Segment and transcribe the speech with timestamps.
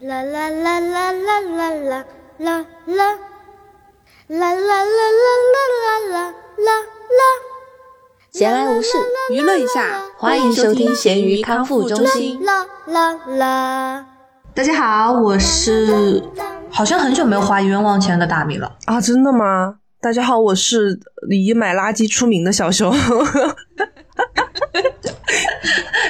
[0.00, 1.74] 啦啦啦啦啦啦啦
[2.38, 3.16] 啦啦，
[4.28, 5.64] 啦啦啦啦啦
[6.12, 7.22] 啦啦啦。
[8.30, 8.96] 闲来无事，
[9.32, 12.40] 娱乐一下，欢迎收听咸鱼康复中心。
[12.44, 14.06] 啦啦啦。
[14.54, 16.22] 大家好，我是
[16.70, 18.72] 好像很久没有花冤枉钱的大米了。
[18.84, 19.80] 啊，真的吗？
[20.00, 22.94] 大家好，我是以买垃圾出名的小熊。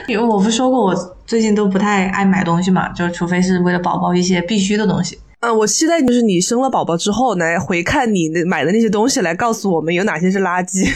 [0.09, 5.19] 因为我不是说过我最近都不太爱买东西嘛，就除非是为了宝宝一些必须的东西。
[5.41, 10.89] 嗯，我期待就是你生了宝宝之后来回看你那买的那些东西，来告诉我们有哪些是垃圾。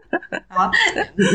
[0.48, 0.70] 啊，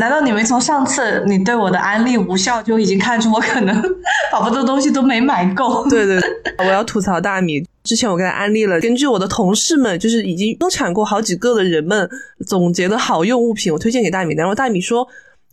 [0.00, 3.80] 难道你们从上次你对我的安利无效就已经看出我可能
[4.32, 5.86] 宝宝的东西都没买够？
[5.88, 6.18] 对对，
[6.58, 7.62] 我要吐槽大米。
[7.84, 12.08] 之前我给他安利了，根据我的同事们就是已经生产过好几个的人们
[12.46, 14.34] 总结的好用物品，我推荐给大米。
[14.34, 15.06] 然后大米说。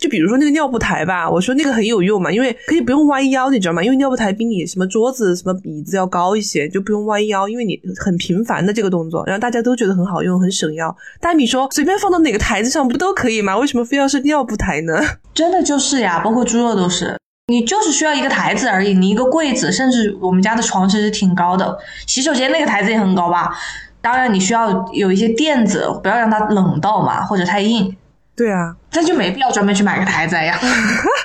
[0.04, 3.82] 就比如说那个尿布台吧，我说那个很有用嘛，因为可以不用弯腰，你知道吗？
[3.82, 10.94] 因为尿布台比你什么桌子、什么椅子要高一些，就不用弯腰，因为你很频繁的这个动作，然后大家都觉得很好用，很省腰。
[11.22, 13.58] 大米说随便放到哪个台子上不都可以吗？
[13.58, 15.00] 为什么非要是尿布台呢？
[15.34, 23.58] 真的就是呀，包括猪肉都是，你就是需要一个台子而已，你一个柜子，甚至我们家的床其实挺高的，洗手间那个台子也很高吧？
[24.02, 27.96] 当然你需要有一些垫子，不要让它冷到嘛，或者太硬。
[28.36, 30.60] 对啊，那就没必要专门去买个台子呀，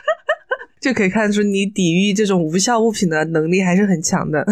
[0.81, 4.47] 就可以看出你抵御这种无效物品的能力还是很强的。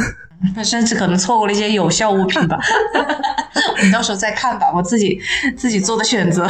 [0.54, 2.58] 那甚至可能错过了一些有效物品吧。
[3.82, 5.20] 你到时候再看吧，我自己
[5.56, 6.46] 自己做的选择。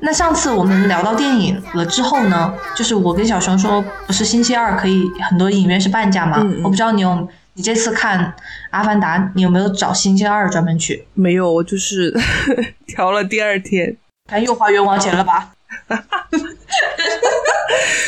[0.00, 6.38] 那上次我们聊到电影了之后呢，就是我跟小熊说，不是星期二可以很多影院是半价吗？
[6.62, 7.28] 我不知道你有。
[7.58, 8.20] 你这次看
[8.70, 11.04] 《阿凡达》，你有没有找星期二专门去？
[11.14, 12.14] 没有，我就是
[12.86, 13.96] 调了第二天。
[14.28, 15.50] 看又花冤枉钱了吧？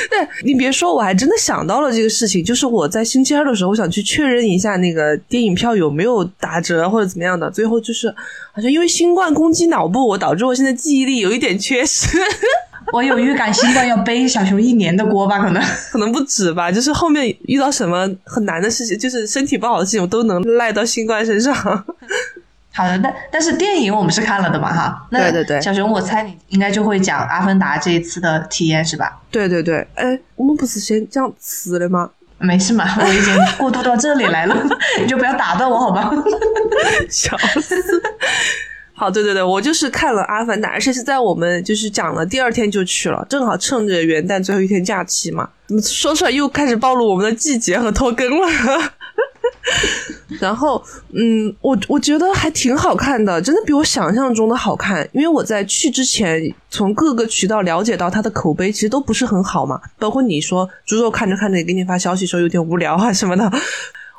[0.08, 7.50] 对，你别说，我还真的想到了这个事情，就是我在星期二的时候，我想去确认一下那个电影票有没有打折或者怎么样的。
[7.50, 8.08] 最后就是
[8.52, 12.06] 好像因为新冠攻击脑部，我导致我现在记忆力有一点缺失。
[12.92, 15.38] 我有预感，新冠要背小熊一年的锅吧？
[15.40, 15.62] 可能
[15.92, 16.70] 可能不止吧。
[16.70, 21.54] 就是后面遇到什么很难的事情，就是身体不好的事情，我都能赖到新冠身上。
[22.72, 25.06] 好的，但但是电影我们是看了的嘛，哈。
[25.10, 25.60] 对对对。
[25.60, 29.20] 小熊，我猜你应该就会讲《阿凡达》这一次的体验是吧？
[29.30, 29.86] 对对对。
[29.94, 32.10] 哎，我们不是先讲词了吗？
[32.38, 34.56] 没事嘛，我已经过渡到这里来了，
[34.98, 36.10] 你就不要打断我好吧？
[37.10, 38.02] 笑死。
[39.00, 45.48] 好，对对对，我就是看了《阿凡达》，而且是在我们就是讲了第二天就去了，正好趁着元旦最后一天假期嘛。
[45.82, 48.46] 说出来又开始暴露我们的季节和拖更了。
[50.38, 50.84] 然后，
[51.14, 55.08] 嗯，我我觉得还挺好看的，真的比我想象中的好看。
[55.12, 63.50] 因为我在去之前从各个渠道了解到它的口碑其实都不是很好嘛，包括你说猪肉看着看着也给你发消息说有点无聊啊什么的。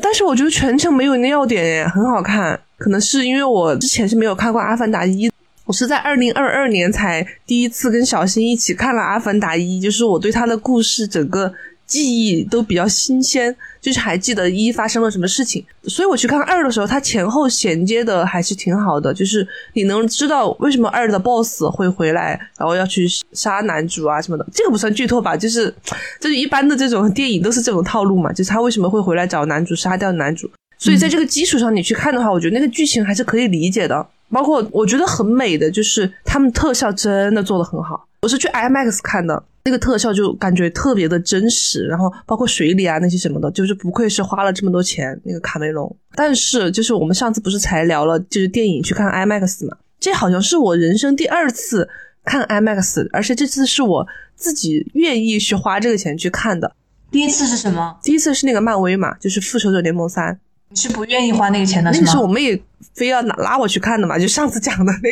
[0.02, 2.60] 但是我觉得全程没有尿点耶，很好看。
[2.78, 5.28] 可能是因为我之前是没有看过《阿凡达一》，
[5.66, 11.54] 我是在二零二二年才第一次跟小新一起看了《阿凡达一》，就是我对他的故事整个。
[11.91, 25.35] 记忆都比较新鲜，就是还记得一发生了什么事情，所以我去看二的时候，它前后衔接的还是挺好的，就是你能知道为什么二的 boss 会回来，然后要去杀男主啊什么的，这个不算剧透吧？
[25.35, 25.74] 就是
[26.18, 39.44] 就是一般的这种电影都是这种套路嘛，就是他为什么会回来找男主杀掉男主，所以在这个基础上你去看的话，我觉得那个剧情还是可以理解的，包括我觉得很美的就是他们特效真的做的很好，我是去 IMAX 看的。
[39.64, 45.96] 那个特效就感觉特别的真实，然后包括水里啊那些什么的，就是不愧是花了这么多钱那个卡梅隆。
[46.16, 51.88] 但是就是我们上次不是才聊了，就是电影去看 IMAX 嘛，这好像是我人生第二次
[52.26, 56.76] 看 IMAX，而且这次是我自己愿意去花这个钱去看的。
[57.12, 57.98] 第一次是什么？
[58.04, 60.40] 第一次是那个漫威嘛，就是复仇者联盟三。
[60.70, 61.92] 你是不愿意花那个钱的？
[61.92, 62.60] 那个是我们也
[62.94, 65.12] 非要拉拉我去看的嘛，就上次讲的那。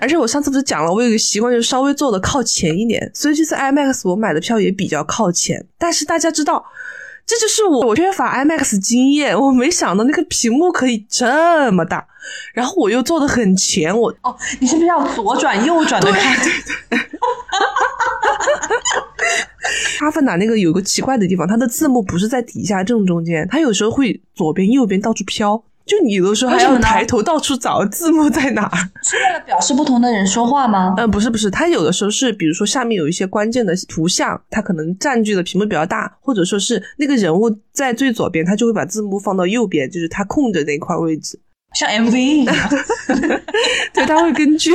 [0.00, 5.66] 而且我上次不是讲了，我有个习惯，就是稍微坐的靠前一点，所以这次 IMAX 我买的票也比较靠前。
[5.78, 6.64] 但是大家知道，
[7.26, 12.06] 这就是我我缺乏 IMAX 经验，我没想到那个屏幕可以这么大，
[12.54, 16.36] 然后我又坐的很前，我哦，你是不是要左转右转的看？
[16.44, 16.52] 对
[16.90, 17.06] 对。
[20.00, 25.62] 阿凡达那个有个奇怪的地方，它的字幕不是在底下正中间，它有时候会左边右边到处飘。
[25.86, 30.94] 就你有的时候还要抬头到处找字幕在哪儿，是为了表示不同的人说话吗？
[30.96, 41.38] 嗯，不是不是，它有的时候是，比如说下面有一些关键的图像，它可能占据的屏幕比较大，或者说是那个人物在最左边，他就会把字幕放到右边，就是他空着那块位置，
[41.74, 42.56] 像 MV 一样。
[43.94, 44.72] 对，他会根据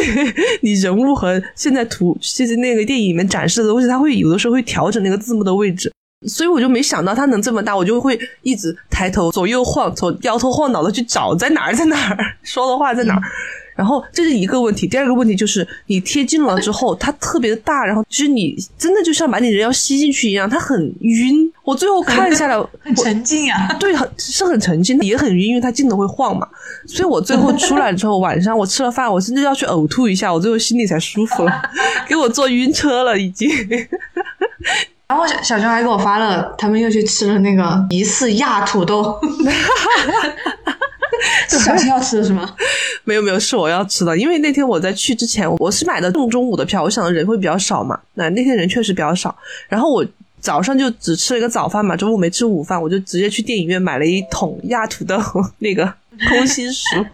[0.62, 5.92] 你人物和现在图，现在那个电影里面展示的东西，他会有的时候会调整那个字幕的位置。
[6.28, 13.22] 所以我就没想到它能这么大，我就会一直抬头左右晃，从摇头晃脑的去找在哪儿，在哪儿说的话在哪儿。
[13.74, 21.52] 然后这是一个问题，第二个问题就是你贴近了之后，它特别大，然后其实你真的就像把你人要吸进去一样，它很晕。
[21.64, 26.48] 我最后看下来， 很沉浸呀、 对，很是很沉浸，也很晕，因为它镜头会晃嘛。
[26.86, 31.52] 所以我最后出来之后，晚上我吃了饭，我甚至要去呕吐一下，我最后心里才舒服了，
[32.08, 33.50] 给我坐晕车了已经。
[35.12, 39.20] 然后小小熊还给我发了，他们又去吃了那个疑似亚土豆，
[41.50, 42.50] 是 小新要吃的是吗？
[43.04, 48.00] 没有没有，是我要吃的，因为那天我在去之前，我是买的正中午的票，我想人会比较少嘛。
[48.14, 49.36] 那那天人确实比较少，
[49.68, 50.06] 然后我
[50.40, 55.18] 早上就只吃了一个早饭嘛，中午没吃午饭，我就直接去电影院买了一桶亚土豆
[55.58, 55.94] 那个
[56.30, 57.06] 空心薯，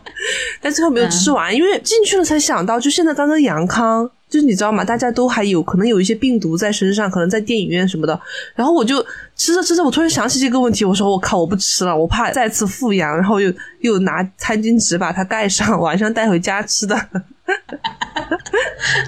[0.61, 4.07] 但最后没有吃完，因为进去了才想到，就现在刚刚阳康。
[4.29, 4.83] 就是你知道吗？
[4.83, 8.19] 大家都还有可能有一些病毒在身上，可能在电影院什么的。
[8.55, 9.01] 然后我就
[9.35, 13.15] 吃着吃着，我突然想起这个问题，我说我靠，我不吃了，我怕再次复阳。
[13.15, 16.95] 然后又又拿餐巾纸把它盖上，晚上带回家吃的。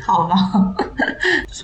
[0.06, 0.36] 好吧，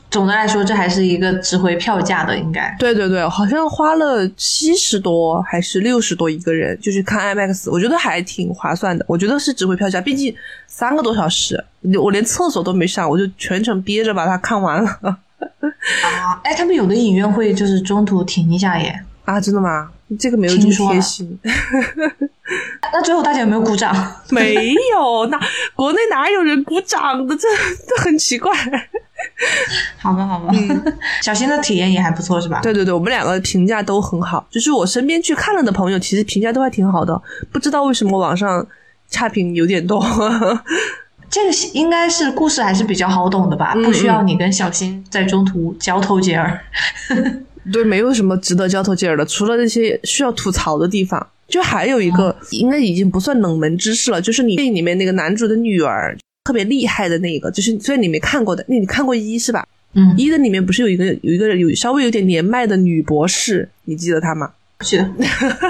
[0.10, 2.76] 总的来说，这还是一个值回票价的，应该。
[2.78, 9.06] 对对对，好像花了七十多还是六十多一个人，就是看 IMAX，我觉得还挺划算的。
[9.08, 10.36] 我觉得是值回票价，毕竟
[10.68, 11.64] 三个多小时，
[12.02, 14.90] 我连厕所都没上，我就全程憋着把它看完了。
[15.00, 19.02] 啊，哎，他们有的影院会就是中途停一下耶。
[19.26, 19.90] 啊，真的吗？
[20.20, 21.38] 这个没有这么贴心。
[22.94, 23.92] 那最后大家有没有鼓掌？
[24.30, 25.40] 没有，那
[25.74, 27.36] 国内哪有人鼓掌的？
[27.36, 27.48] 这
[27.88, 28.52] 这很奇怪。
[29.98, 30.54] 好吧，好吧。
[30.54, 30.94] 嗯
[31.24, 32.60] 小新的体验也还不错，是吧？
[32.62, 34.46] 对对对，我们两个评价都很好。
[34.52, 37.20] 就是我身边去看了的朋友，其实评价都还挺好的。
[37.52, 38.66] 不知道为什么网上
[39.10, 40.00] 差评有点多。
[41.28, 43.74] 这个应该是故事还是比较好懂的吧？
[43.84, 46.64] 不需要你跟小新在中途交头接耳。
[47.72, 51.28] 对，没有什么值得交头接耳的，除了那些需要吐槽的地方。
[51.48, 59.64] 就还有一个，应该已经不算冷门知识了，就是你电影里面那个男主的女儿特别厉害的那一个，就是虽然你没看过的，那你看过一是吧？
[59.94, 64.54] 嗯，一的里面不是有一个有一个有稍微有点年迈的女博士，你记得她吗？
[64.80, 65.08] 记得，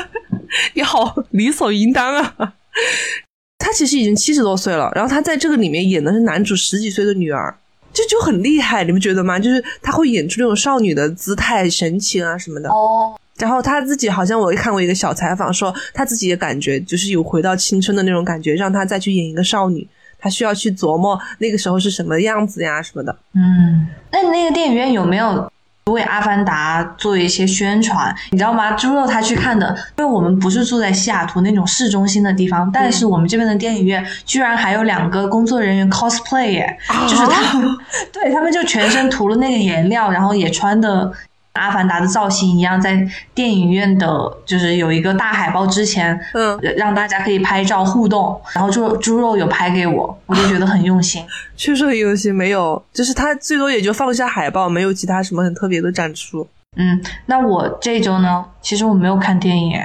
[0.73, 2.53] 你好，理所应当啊。
[3.59, 7.53] 她其实已经七十多岁了，然后她在这个里面演的是男主十几岁的女儿。
[7.95, 9.39] 这就很厉害，你不觉得吗？
[9.39, 12.69] 就是他会演出那种少女的姿态、神情啊什么的。
[12.69, 13.15] 哦。
[13.37, 19.87] 然后他自己好像我看过一个小采访，说他自己也感觉就是有回到青春的那种感觉，让他再去演一个少女，
[20.19, 23.17] 他需要去琢磨那个时候是什么样子呀什么的。
[23.33, 25.51] 嗯，那那个电影院有没有
[25.91, 28.11] 为《阿凡达》做一些宣传？
[28.31, 28.71] 你知道吗？
[28.71, 29.67] 猪肉他去看的，
[29.99, 36.77] 因为我们不是住在西雅图那种市中心的地方，但是我们这边的电影院居然还有两个工作人员 cosplay 耶，
[37.07, 37.69] 就是他们，
[38.11, 41.11] 对他们就全身涂了那个颜料，然后也穿的。
[41.55, 44.07] 阿凡达的造型一样，在电影院的，
[44.45, 48.39] 就是有一个大海报之前，嗯，让大家可以拍照互动。
[48.53, 51.25] 然后猪猪肉有拍给我， 我就觉得很用心，
[51.57, 52.33] 确实很用心。
[52.33, 56.47] 没有，就是他最多也就放下海报，没有其他什么很特别的展出。
[56.77, 59.79] 嗯，那我这周呢，其实我没有看电影。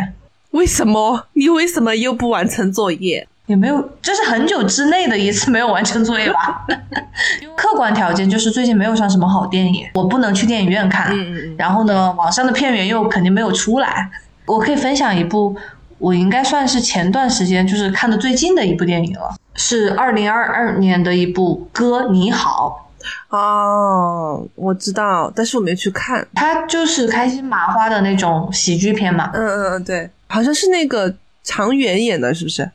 [0.51, 1.27] 为什么？
[1.35, 3.29] 你为什么又不完成作业？
[3.51, 6.65] 也没有，这是很久之内的一次没有完成作业吧。
[7.57, 11.09] 客观条件就是最近没有上什么好电影，我不能去电影院看。
[11.11, 11.57] 嗯嗯。
[11.59, 14.09] 然后呢，网上的片源又肯定没有出来。
[14.47, 15.57] 我可以分享一部，
[15.99, 22.87] 我应该算是前段时间就是看的最近的一部电影了，是二零二二年的一部《哥你好》。
[23.37, 26.25] 哦，我知道，但是我没去看。
[26.35, 29.29] 它就是开心麻花的那种喜剧片嘛。
[29.35, 32.71] 嗯嗯嗯，对，好像是那个常远演的，是不是？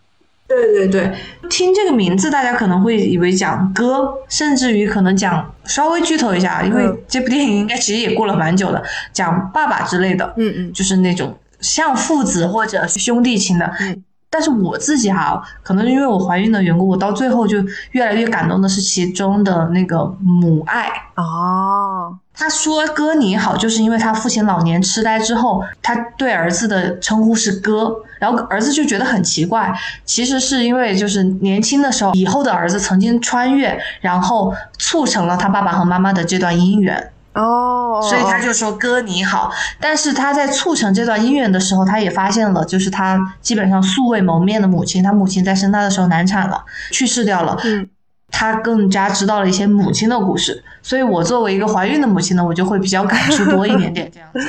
[0.61, 1.15] 对对对，
[1.49, 8.83] 听这个名字，大家可能会以为讲哥，甚至于可能讲稍微剧透一下，因为这部电影应该其实也过了蛮久的，
[9.13, 13.71] 讲爸爸之类的，嗯嗯，就是那种像父子或者兄弟情的。
[13.79, 17.57] 嗯，但是我自己哈，可能因为我怀孕的缘故，我到最后就
[17.91, 20.89] 越来越感动的是其中的那个母爱。
[21.15, 27.95] 哦，他说哥你好，就是因为他父亲老年痴呆之后，他对儿子的称呼是哥。
[28.17, 29.71] 然后儿子就觉得很奇怪，
[30.05, 39.51] 其实是因为就是年轻的时候，以后的儿子曾经穿越，然后促成了他爸爸和妈妈的这段姻缘哦，所以他就说哥你好。
[39.79, 47.57] 但是他在促成这段姻缘的时候，他也发现了，就是他基本上素未谋面的母亲，他母亲在生他的时候难产了，去世掉了。
[47.65, 47.87] 嗯，
[48.29, 50.63] 他更加知道了一些母亲的故事。
[50.81, 54.39] 所以我作为一个怀孕的母亲呢，我就会比较感触多一点点 这样子。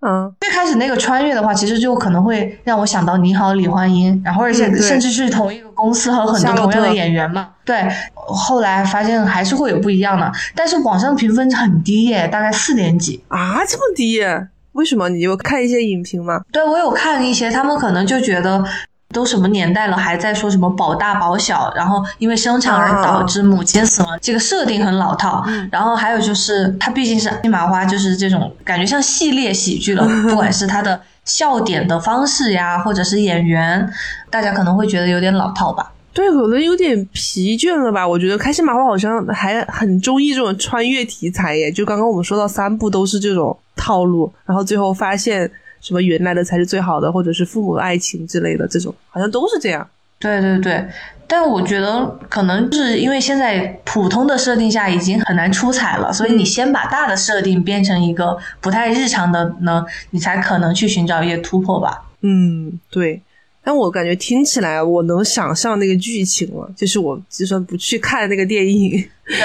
[0.00, 7.48] 嗯，最开始那个穿越的话，其实就可能会让我想到《你好，李焕英》，然后而且甚至是同一个公司和很多同样的演员嘛。
[7.64, 13.24] 对，后来发现还是会有不一样的，但是网上评分很低耶，大概四点几。
[13.28, 14.20] 啊，这么低？
[14.72, 15.08] 为什么？
[15.08, 16.42] 你有看一些影评吗？
[16.52, 18.62] 对我有看一些，他们可能就觉得。
[19.12, 25.44] 都什么年代了，还在说什么保大保小，然后因为生产而导致母亲死亡，这个设定很老套。
[25.70, 33.88] 然后还有就是，它毕竟是金麻花，就是这种感觉像系列喜剧了， 不管是它的笑点的方式呀，或者是演员，
[34.28, 35.92] 大家可能会觉得有点老套吧。
[36.12, 38.06] 对，可能有点疲倦了吧？
[38.06, 41.70] 我觉得开心麻花好像还很中意这种穿越题材耶。
[41.70, 45.50] 就刚刚我们说到三部都是这种套路，然后最后发现。
[45.86, 49.88] 什么原来的才是最好的，或者是父母爱情之类的，这种好像都是这样。
[50.18, 50.84] 对对对，
[51.28, 62.02] 但我觉得可能是因为现在普通的设定下已经很难出彩了，所以你先把大的设定变成一个不太日常的呢，你才可能去寻找一些突破吧。
[62.22, 63.22] 嗯，对。
[63.62, 69.38] 但我感觉听起来我能想象那个剧情了，就是我就算不去看那个电影，对，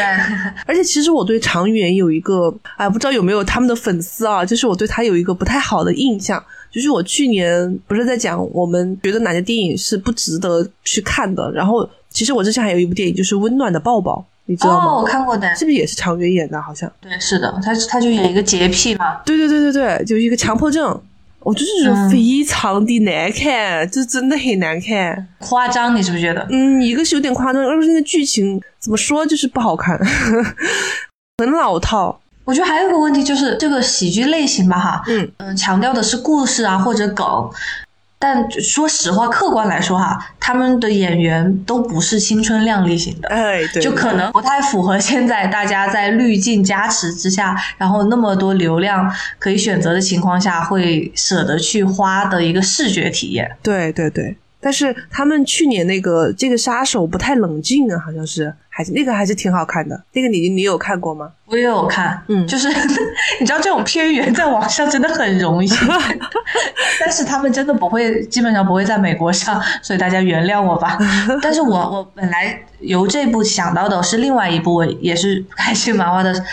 [0.66, 14.86] 而且其实我对常远有一个，哎，不知道有没有他们的粉丝啊，就是我对他有一个不太好的印象，就是我去年不是在讲我们觉得哪些电影是不值得去看的，然后其实我之前还有一部电影就是《温暖的抱抱》，你知道吗？
[14.86, 16.62] 哦，我看过的，是不是也是常远演的？
[16.62, 21.02] 好像对，是的，他他就演一个洁癖嘛，对对对对对，就一个强迫症。
[21.44, 26.46] 我就是觉得非常的难看，就真的很难看，夸张，你是不是觉得？
[26.52, 29.98] 嗯，一个是有点夸张，二是那个剧情怎么说就是不好看，
[31.40, 32.20] 很老套。
[32.44, 37.26] 我觉得还有一个问题就是这个喜剧类型吧，哈，嗯嗯，强调的是故事啊或者梗，
[38.22, 53.58] 但说实话，客观来说哈，他们的演员都不是青春靓丽型的，哎，对，就可能不太符合现在大家在滤镜加持之下，然后那么多流量可以选择的情况下，会舍得去花的一个视觉体验。
[53.64, 61.32] 对对对，但是他们去年那个这个杀手不太冷静啊，好像是还是那个还是挺好看的，那个你你有看过吗？
[61.46, 62.70] 我也有看，嗯就是
[63.42, 65.68] 你知道这种片源在网上真的很容易，
[67.00, 70.98] 但是他们真的不会，基本上不会在美国上，所以大家原谅我吧。
[71.42, 76.34] 但是我我本来由这部想到的是另外一部，也是开心麻花的《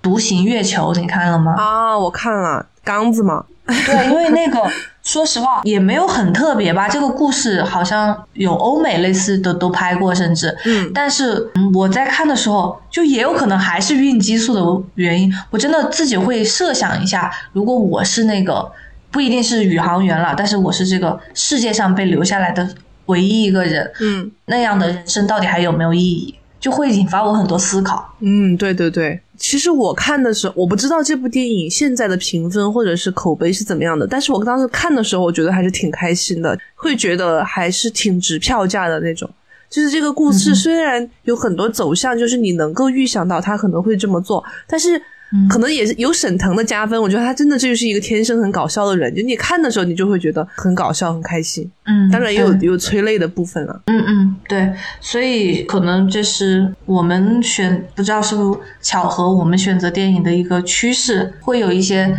[0.00, 1.54] 独行月球》，你看了吗？
[1.56, 4.62] 啊，我看了刚子嘛，对，因为那个
[5.02, 18.70] 说实话也没有很特别吧，这个故事好像有欧美类似的都拍过，甚至，嗯但是嗯我在看的时候，就也有可能还是孕激素的原因，我真的自己会设想一下，如果我是那个
[19.10, 22.68] 不一定是宇航员了，但是我是这个世界上被留下来的
[23.06, 26.34] 唯一一个人，嗯那样的人生到底还有没有意义？
[26.60, 28.14] 就会引发我很多思考。
[28.18, 29.20] 嗯，对对对。
[29.38, 39.30] 其实我看的时候，我不知道这部电影现在的评分或者是口碑是怎么样的，但是我当时看的时候，我觉得还是挺开心的，会觉得还是挺值票价的那种。
[39.70, 45.00] 就是这个故事虽然有很多走向，就是你能够预想到他可能会这么做，但是
[45.48, 47.00] 可能也是有沈腾的加分。
[47.00, 51.70] 我觉得他真的就是一个天生很搞笑的人，就你看的时候，你就会觉得很搞笑、很开心。
[51.84, 53.82] 嗯，当然也有有催泪的部分了。
[53.86, 62.16] 嗯嗯，对，所以可能这是我们选，不知道是不是巧合，我们选择电影的一个趋势，会有一些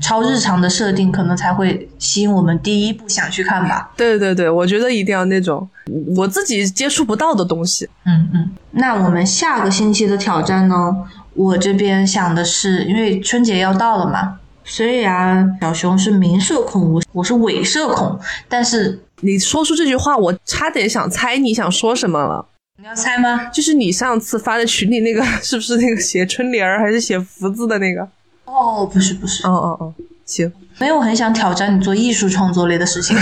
[0.00, 3.90] 超日常的设定，可能才会吸引我们第一步想去看吧。
[3.96, 5.68] 对对对，我觉得一定要那种
[6.16, 7.88] 我自己接触不到的东西。
[8.04, 10.96] 嗯嗯，那我们下个星期的挑战呢？
[11.34, 18.18] 我这边想的是，因为春节要到了嘛，虽然小熊是明社恐，我我是伪社恐，
[18.48, 22.46] 但是你说出这句话，我差点想猜你想说什么了。
[22.80, 23.46] 你要猜吗？
[23.46, 28.08] 就是你上次发在群里那个， 是不是那个写春联儿还是写福字的那个？
[28.44, 29.94] 哦，不是不是，哦哦哦，
[30.24, 33.16] 行，没有很想挑战你做艺术创作类的事情。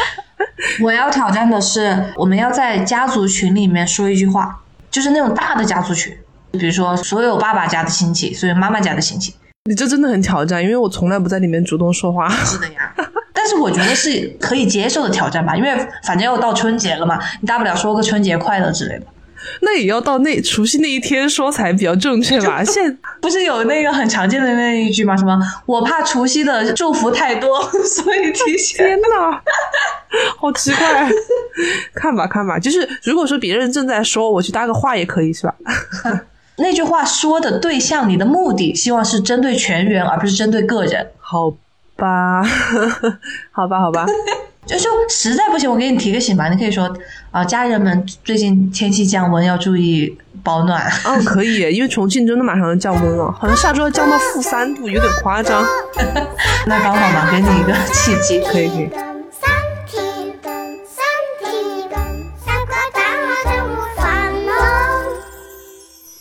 [0.82, 6.16] 我要挑战的是，我们要在家族群里面说一句话，就是那种大的家族群，
[6.56, 9.34] 比如说所有爸爸家的亲戚，所有妈妈家的亲戚。
[9.68, 12.28] 你这真的很挑战，因为我从来不在里面主动说话。
[12.28, 12.94] 是的呀，
[13.32, 15.70] 但是我觉得是可以接受的挑战吧，因为
[16.04, 19.06] 反正要到春节了嘛，你大不了说个春节快乐之类的。
[19.60, 22.64] 那也要到那除夕那一天说才比较正确吧？
[22.64, 25.16] 现不是有那个很常见的那一句吗？
[25.16, 28.86] 什么我怕除夕的祝福太多， 所以提前。
[28.86, 29.40] 天呐，
[30.38, 31.08] 好奇怪。
[31.94, 35.54] 看吧看吧，就是如果说别人正在说，我去搭个话也可以是吧？
[36.58, 41.06] 那句话说的对象，你的目的希望是针对全员，而不是针对个人。
[41.18, 41.52] 好
[41.96, 42.42] 吧，
[43.52, 44.06] 好 吧好吧，
[44.66, 46.90] 就就实在不行，我给你提个醒吧，你可以说
[47.30, 50.82] 啊、家人们最近天气降温，要注意保暖。
[51.04, 55.62] 哦 可以，因为重庆真的马上要降温了，好像下周要降到负三度，有点夸张。
[56.66, 58.40] 那刚好嘛，给你一个契机。
[58.40, 59.15] 可以可以。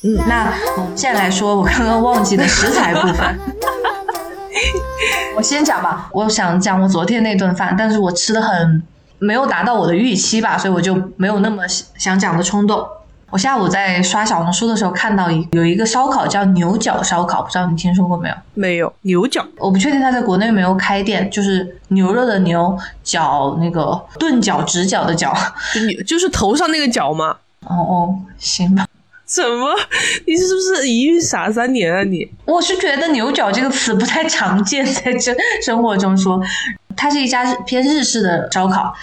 [0.06, 3.40] 嗯，那我们现在来说我刚刚忘记的食材部分。
[5.36, 8.84] 我先讲吧，我想讲我昨天那顿饭，但是我吃的很
[9.18, 12.88] 没有达到我的预期吧，所以我就没有那么想讲的冲动。
[13.32, 18.36] 我下午在刷小红书的时候看到一有一个烧烤叫牛角烧烤，不知道你听说过没有？
[18.54, 25.36] 没有牛角，我不确定它在国内有没有开店，就是牛肉的牛角那个钝角直角的角。
[26.06, 27.38] 就是头上那个角吗？
[27.68, 28.85] 哦哦，行吧。
[29.28, 29.76] 什么？
[30.28, 32.30] 你是不是一孕傻三年啊你？
[32.46, 36.42] 我是觉得牛角这个词不太常见，在这生活中说。
[36.98, 38.94] 它是一家偏日式的烧烤，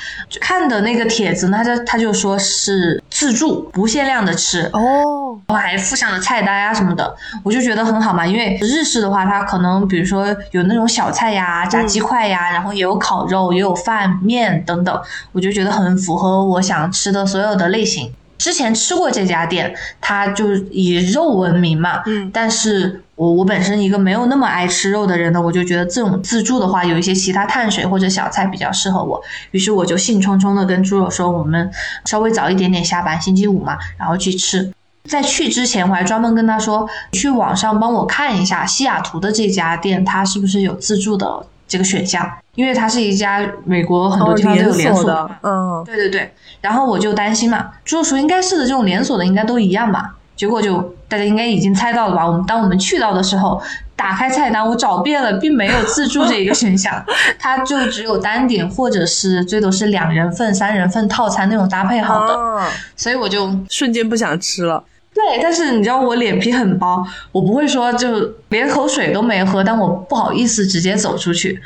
[0.40, 7.14] 看的那个帖子呢，他就他就说是自助，不限量的吃哦，我还附上了菜单呀什么的，
[7.44, 15.02] 我就觉得很好嘛，因为日式的话，它可能比如说有那种小菜呀、炸鸡块呀，然后也有烤肉，也有饭面等等，
[15.32, 18.10] 我就觉得很符合我想吃的所有的类型。
[18.42, 22.02] 之前吃过这家店，它就以肉闻名嘛。
[22.06, 29.22] 嗯，但是我我本身一个没有那么爱吃肉的人呢，我就觉得这种自助的话，有一些其他碳水或者小菜比较适合我。
[29.52, 31.70] 于是我就兴冲冲的跟猪肉说，我们
[32.04, 34.72] 稍微早一点点下班，星期五嘛，然后去吃。
[35.08, 42.28] 在去之前，我还专门跟他说，去网上帮我看一下西雅图的这家店，它是不是有自助的这个选项。
[42.54, 46.34] 因为它是一家美国很多地方都有连锁的，嗯，对对对。
[46.60, 50.16] 然后我就担心嘛，猪肉说应该是的，这种连锁的应该都一样吧。
[50.36, 52.26] 结果就大家应该已经猜到了吧？
[52.26, 53.60] 我们当我们去到的时候，
[53.94, 57.02] 打开菜单，我找遍了，并没有自助这一个选项，
[57.38, 64.82] 它就只有单点或者是最多是两人份、三人份套餐那种搭配好的，所以我就瞬间不想吃了。
[65.14, 71.60] 对，但是你知道我脸皮很薄，我不会说就连口水都没喝，但我不好意思直接走出去。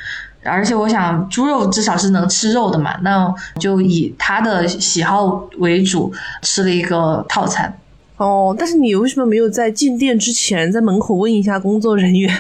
[0.47, 6.13] 而且我想猪肉至少是能吃肉的嘛，那就以他的喜好为主，
[6.43, 7.77] 吃了一个套餐。
[8.17, 12.35] 哦，但是你为什么没有在进店之前在门口问一下工作人员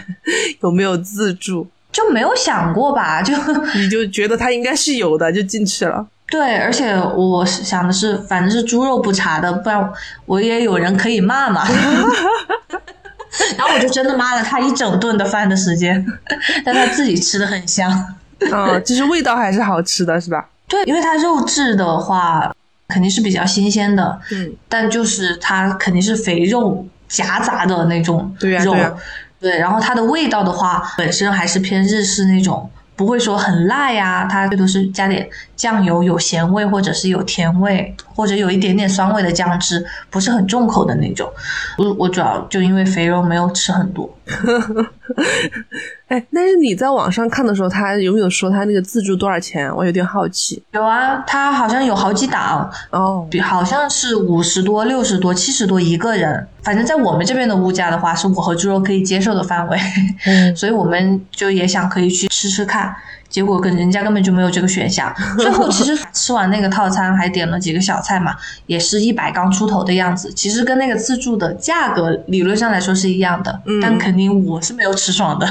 [0.62, 1.66] 有没有自助？
[1.92, 3.22] 就没有想过吧？
[3.22, 3.34] 就
[3.76, 6.06] 你就觉得他应该是有的，就进去了。
[6.28, 9.92] 对，而且我想的是，反正是猪肉不查的，不然
[10.24, 11.64] 我也有人可以骂嘛。
[13.56, 16.04] 然后我就真的骂了他一整顿的饭的时间，
[16.64, 18.14] 但他自己吃的很香
[18.52, 20.48] 嗯， 就是味道还是好吃的，是吧？
[20.68, 22.52] 对，因为它肉质的话
[22.88, 28.74] 肯定是比较新鲜的，嗯，但就是它肯定是肥肉夹杂的那种对肉，
[29.40, 32.70] 对，然后它的味道的话本身还是偏日式那种。
[32.96, 41.30] 不会说很辣呀，它最多是加点酱油，有咸味或者是有甜味，或者有一点点酸味的酱汁，不是很重口的那种。
[41.76, 44.10] 我我主要就因为肥肉没有吃很多。
[46.08, 49.70] 哎，但是你在网上看的时候，他有没有说他那个自助多少钱？
[49.76, 50.62] 我有点好奇。
[50.72, 56.46] 有啊，他好像有好几档哦，比好像是五十多、六十多、七十多一个人。
[56.62, 59.78] 反正在我们这边的物价的话，是我和猪肉可以接受的范围，
[60.56, 62.94] 所以我们就也想可以去吃吃看。
[63.36, 65.14] 结果跟人家根本就没有这个选项。
[65.36, 70.32] 最后其实吃完那个套餐，还点了几个小菜嘛，也是一百刚出头的样子。
[70.32, 75.46] 其实跟那个自助的价格理论上来说是一样的，但肯定我是没有吃爽的。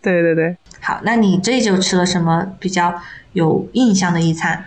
[0.00, 2.94] 对 对对， 好，那你这就吃了什么比较
[3.34, 4.64] 有印象的一餐？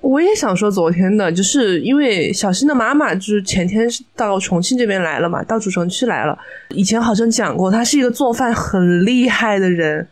[0.00, 6.38] 我也想说昨天的，就是因为小新的妈妈就是前天到重庆这边来了嘛，到主城区来了。
[6.68, 10.06] 以前好像讲过，她是一个做饭很厉害的人。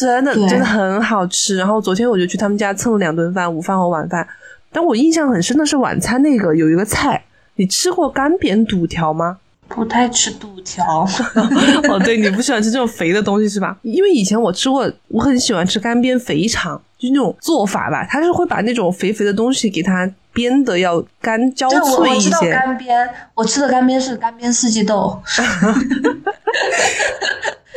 [0.00, 4.26] 真的真的很好吃，然后昨天我就去他们家蹭了两顿饭，午饭和晚饭。
[4.72, 7.24] 但我印象很深的是晚餐那个有一个菜，
[7.56, 9.38] 你吃过干煸肚条吗？
[9.68, 11.06] 不太吃肚条。
[11.88, 13.76] 哦，对，你不喜欢吃这种肥的东西是吧？
[13.82, 22.30] 因为以前我吃过，我很喜欢吃干煸肥肠，就那种做法吧，它是会把那种肥肥的东西给它煸的要干焦脆一些。
[22.30, 25.20] 我知道干煸，我吃的干煸是干煸四季豆。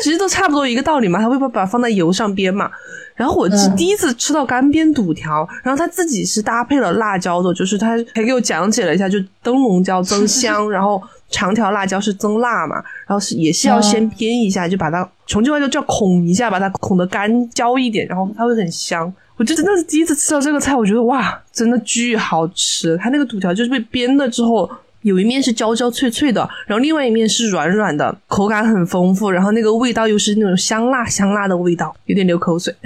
[0.04, 2.70] 其实都差不多一个道理嘛，他会把把放在油上煸嘛。
[3.16, 12.76] 然后我是第一次吃到干煸肚条，然后他自己是搭配了辣椒的，就是他还给我讲解了一下，就灯笼椒增香，然后长条辣椒是增辣嘛，
[13.08, 19.14] 然后是也是要先煸一下，就把它重庆话就叫孔一下，把它孔的干焦一点，然后它会很香。
[19.38, 22.98] 我就真的是第一次吃到这个菜，我觉得哇，真的巨好吃。
[22.98, 24.70] 它那个肚条就是被煸了之后。
[25.04, 32.74] 有一面是焦焦脆脆的，然后另外一面是软软的，口感很丰富，然后那个味道又是那种香辣香辣的味道，有点流口水。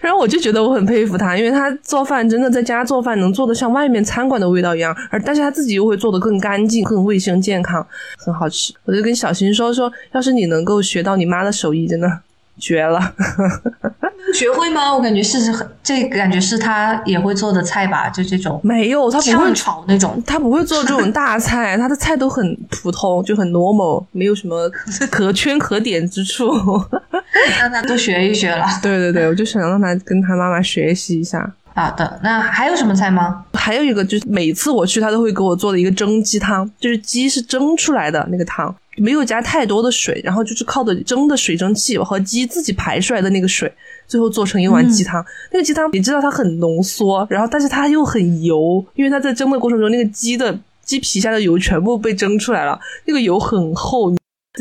[0.00, 7.84] 然后我就觉得我很佩服他，因为他做饭真的在家做饭能做的像外面餐馆的味道一样，而但是他自己又会做的更干净、更卫生、健康，
[8.16, 8.72] 很好吃。
[8.84, 12.20] 我就跟小新说说，要是你能够学到你妈的手艺，真的
[12.58, 13.14] 绝了。
[14.34, 14.92] 学会吗？
[14.92, 20.20] 我感觉是很，这感觉是他也会做的菜吧，就这种没有，他不会炒那种。
[20.26, 24.68] 他不会做这种大菜，他的菜都很普通，就很 normal，没有什么
[25.10, 26.52] 可圈可点之处。
[27.60, 28.66] 让他多学一学了。
[28.82, 31.54] 对对对，我就想让他跟他妈妈学习一下。
[31.76, 33.44] 好的，那还有什么菜吗？
[33.52, 43.70] 还有一个就是每次我去，他都会给我做的一个蒸鸡汤，就是鸡是蒸出来的那个汤，没有加太多的水，然后就是靠的蒸的水蒸气和鸡自己排出来的那个水，
[44.08, 45.22] 最后做成一碗鸡汤。
[45.52, 54.10] 那个鸡汤你知道它很浓缩，然后但是它又很油，因为它在蒸的过程中，那个鸡的鸡皮下的油全部被蒸出来了，那个油很厚。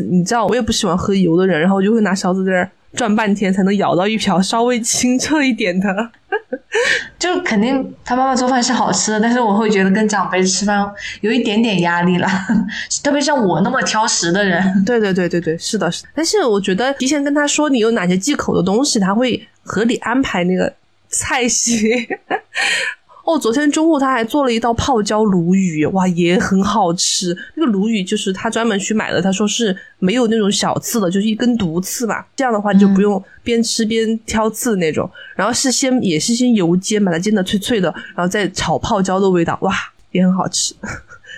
[0.10, 6.10] 你知道我也不喜欢喝油的人，然后我就会拿勺子在那儿转半天才能舀到一瓢稍微清澈一点的。
[7.18, 10.86] 就肯定他妈妈做饭是好吃的，但是我会觉得跟长辈吃饭
[11.22, 12.28] 有一点点压力了，
[13.04, 14.84] 特别像我那么挑食的人。
[14.84, 16.10] 对对对对对，是的，是的。
[16.14, 20.74] 但是我觉得提前跟他说你有哪些忌口的东西，他会合理安排那个
[21.08, 22.08] 菜系。
[23.26, 27.36] 哦，昨天中午他还做了一道泡椒鲈鱼，哇，也很好吃。
[27.56, 32.24] 那个鲈鱼就是他专门去买的，他说是没有那种小刺的，就是一根毒刺嘛。
[32.36, 35.10] 这样的话你就不用边吃边挑刺那种。
[35.36, 39.74] 然后是先也是先油煎，把它煎的脆脆的，然后再炒泡椒的味道，哇，
[40.12, 40.76] 也很好吃。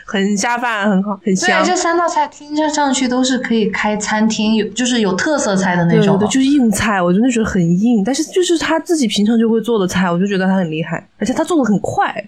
[0.10, 1.62] 很下饭，很好，很香。
[1.62, 6.18] 对，这三道菜听着上去都是可以开餐厅，有就是有特色菜的那种。
[6.18, 8.02] 对，就是硬菜，我真的觉得很硬。
[8.06, 12.24] 但是就是他自己平常就会做的菜，我就觉得他很厉害，而且他做的很快。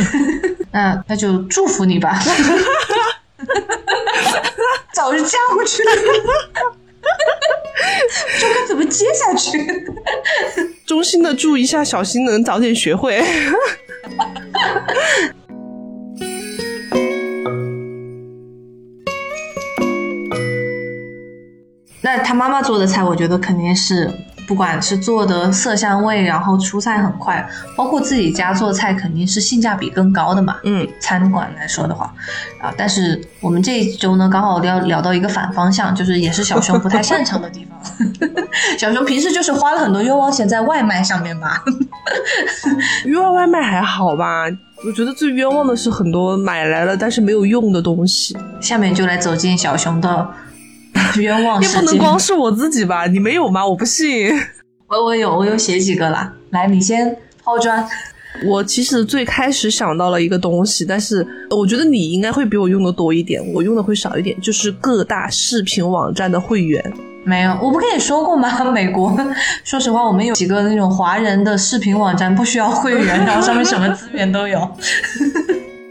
[0.70, 2.20] 那那就祝福你吧。
[4.92, 5.90] 早就嫁过去了，
[8.38, 9.58] 就该怎么接下去？
[10.86, 13.24] 衷心的祝一下小新能早点学会。
[22.04, 24.12] 那他妈妈做的菜，我觉得肯定是，
[24.46, 30.56] 不管是做的色香味，然后出菜很快，包括自己家做菜，肯定是性价比更高的嘛。
[30.64, 32.12] 嗯，餐馆来说的话，
[32.60, 37.80] 啊，但是我们这一周呢，刚好要聊到一个反方向，就是也是小熊不太擅长的地方。
[38.78, 41.64] 小熊平时就是花了很多冤枉钱在外卖上面吧？
[43.06, 44.44] 冤枉外卖还好吧？
[44.86, 48.36] 我觉得最冤枉的是很多买来了但是没有用的东西。
[48.60, 50.28] 下面就来走进小熊的。
[51.20, 51.60] 冤枉！
[51.62, 53.06] 也不能光是我自己吧？
[53.06, 53.66] 你没有吗？
[53.66, 54.30] 我不信。
[54.88, 56.32] 我我有，我有写几个啦。
[56.50, 57.86] 来，你先抛砖。
[58.44, 64.38] 我其实最开始想到了一个东西，但是我觉得你应该会比我用的多一点，我用的会少一点。
[64.40, 66.82] 就是各大视频网站的会员。
[67.24, 68.52] 没有，我不跟你说过吗？
[68.70, 69.16] 美国，
[69.64, 74.58] 说实话，我们有几个那种华人的视频网站不需要会员，然后上面什么资源都有。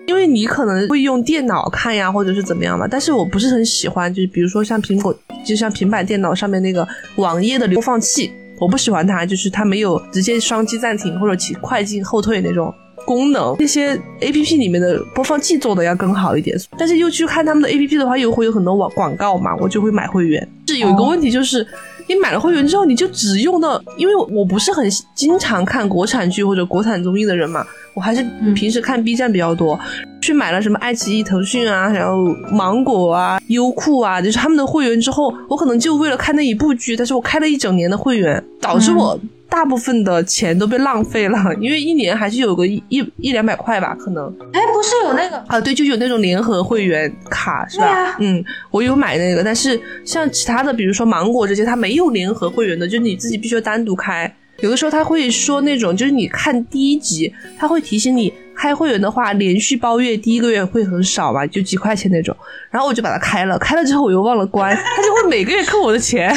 [0.08, 12.74] 因为你可能会用电脑看呀，或者是怎么样嘛，但是我不是很喜欢，就是比如说像苹果，就像平板电脑上面那个网页的播放器，我不喜欢它，就是它没有直接双击暂停或者起快进后退那种。
[13.06, 13.56] 功能。
[13.60, 20.48] 那些 A P P 里面的播放器做的要更好一点，但是又去看他们的 A P P 的话，又会有很多网广告嘛，我就会买会员。
[20.68, 21.66] 是有一个问题就是。
[22.06, 24.86] 你买了会员之后，你就只用到，因为我不是很
[25.16, 28.22] 经常看国产剧或者国产综艺的人嘛，我还是
[28.54, 29.80] 平时看 B 站比较多。
[30.22, 39.18] 去买了什么爱奇艺、腾讯啊，然后芒果啊、优酷啊，就是他们的会员之后，我可能就为了看那一部剧，但是我开了一整年的会员，导致我。
[39.54, 44.26] 大部分的钱都被浪费了， 因为一年还是有个一一一两百块吧，可能。
[44.52, 45.62] 哎，不是有那个啊？
[45.62, 48.18] 对，就有那种联合会员卡，是吧？
[48.20, 54.36] 嗯，我有买那个，但是像其他的，比如说芒果这些，它没有联合会员的，就是你自己必须要单独开。
[54.62, 62.36] 有的时候他会说那种，就是你看第一集，他会提醒你开会员的话，连续包月第一个月会很少吧，就几块钱那种。
[62.72, 66.36] 然后我就把它开了，开了之后我又忘了关，他就会每个月扣我的钱。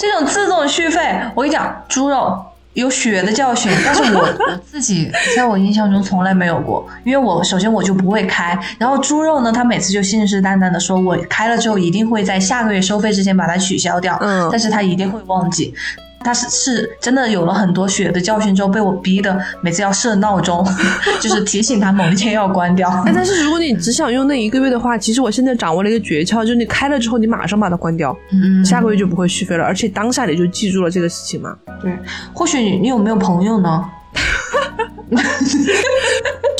[0.00, 3.70] 这种自动续费，我跟你讲，猪肉有血的教训。
[3.84, 15.74] 但是我 我自己在我印象中从来没有过，因为我首先我就不会开，然后猪肉呢，他每次就信誓旦旦的说我开了之后一定会在下个月收费之前把它取消掉，嗯，但是他一定会忘记。
[16.22, 20.66] 他是是真的有了很多血的教训之后，被我逼的每次要设闹钟，
[21.18, 22.90] 就是提醒他某一天要关掉。
[23.06, 31.56] 哎，但是如果你只想用那一个月的话，其实我现在掌握了一个诀窍，就是你开了之后，你马上把它关掉，嗯，下个月就不会续费了，而且当下你就记住了这个事情嘛。
[31.80, 31.98] 对，
[32.34, 33.84] 或许你有没有朋友呢？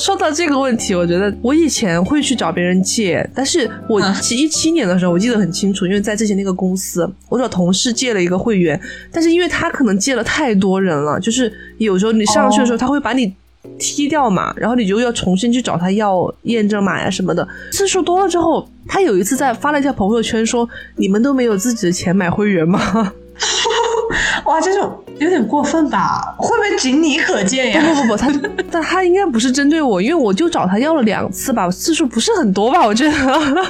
[0.00, 8.80] 说到这个问题，我觉得我以前会去找别人借，但是我一七年的时候，我记得很清楚，因为在之前那个公司，我找同事借了一个会员，
[9.12, 13.30] 但是因为他可能借了太多人了，就是有时候你上去的时候，他会把你
[13.78, 23.12] 踢掉嘛，然后你就要重新去找他要验证码呀什么的，次数多了之后，他有一次在发了一条朋友圈说：“你们都没有自己的钱买会员吗？”
[24.44, 26.34] 哇，这种有点过分吧？
[26.36, 27.82] 会不会仅你可见呀？
[27.82, 28.32] 不不不，他
[28.70, 33.12] 但他应该不是针对我，因为我就找他要了两次吧，次数不是很多吧，我觉得。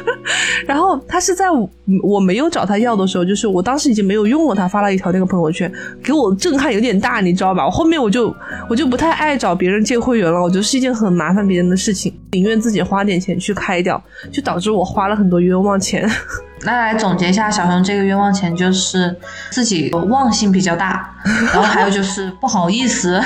[0.66, 1.46] 然后他是在
[2.02, 5.70] 我没有找他要的时候，就是我当时已经没有用了，他发了一条那个朋友圈，
[6.02, 7.64] 给我震撼有点大，你知道吧？
[7.64, 8.34] 我后面我就
[8.68, 14.02] 我就不太爱找别人借会员了，我觉得是一件很麻烦别人的事情，宁愿自己花点钱去开掉，
[14.32, 16.08] 就导致我花了很多冤枉钱。
[16.62, 19.14] 那来总结一下，小熊这个冤枉钱就是
[19.50, 23.20] 自己忘性比较大，然后还有就是不好意思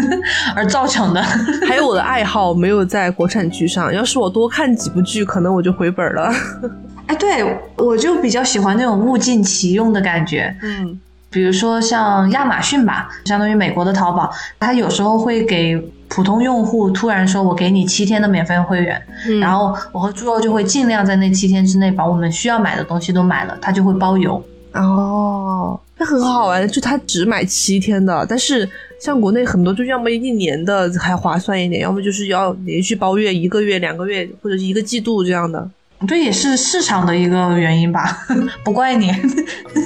[0.56, 1.22] 而造成的，
[1.68, 3.92] 还有我的爱好没有在国产剧上。
[3.92, 6.32] 要是我多看几部剧，可能我就回本了。
[7.06, 10.56] 哎，对我就比较喜欢那种物尽其用的感觉。
[10.62, 10.98] 嗯，
[11.30, 15.92] 比如说像亚马逊吧，相当于美国的淘宝，它有时候会给。
[16.08, 19.00] 普通用户突然说：“我给你七天的免费会员，
[19.40, 24.42] 然后我和猪肉就会尽量在那七天之内把我们需要买的东西都买了，他就会包邮。”
[24.74, 28.68] 哦，那很好玩，就他只买七天的，但是
[29.00, 35.68] 像国内很多就要么一年的还划算一点，要么就是要连续包月一个月、两个月或者是一个季度这样的。
[36.06, 38.26] 这也是市场的一个原因吧，
[38.64, 39.10] 不怪你。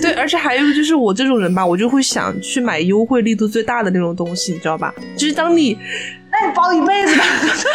[0.00, 4.94] 对，而且还有就是我这种人吧，我就会想去买优惠力度最大的那种东西，你知道吧？
[5.16, 5.76] 就是当你，
[6.30, 7.24] 那你包一辈子吧。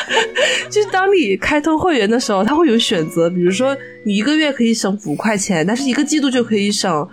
[0.70, 7.08] 就是当你开通会员的时候，它会有选择，比如说你一个月可以省五块钱，但是一个季度就可以省。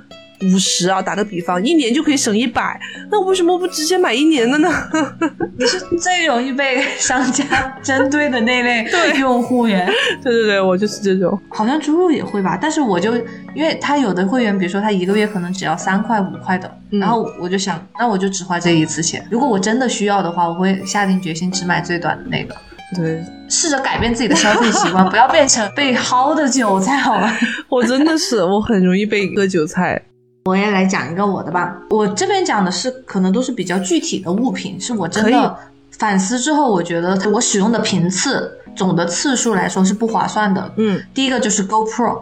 [0.52, 2.78] 五十啊，打个比方，一年就可以省一百，
[3.10, 4.68] 那我为什么不直接买一年的呢？
[5.58, 7.44] 你是最容易被商家
[7.82, 8.84] 针对的那类
[9.18, 9.86] 用户员。
[10.22, 11.38] 对对对，我就是这种。
[11.48, 13.14] 好像猪肉也会吧，但是我就
[13.54, 19.26] 因为他有的会员，比如说他一个月可能只要三块五块的，然后我就想，那我就只花这一次钱。
[19.30, 22.54] 如果我真的需要的话，我会下定决心只买最短的那个。
[22.94, 27.32] 对，试着改变自己的消费习惯， 不要变成被薅的韭菜，好吗？
[27.68, 30.00] 我真的是，我很容易被割韭菜。
[30.44, 35.56] 我也来讲一个我的吧，我这边讲的是可能都是比较具体的物品，是我真的
[35.92, 40.70] 反思之后，我觉得我使用的频次总的次数来说是不划算的。
[40.76, 42.20] 嗯，第一个就是 GoPro，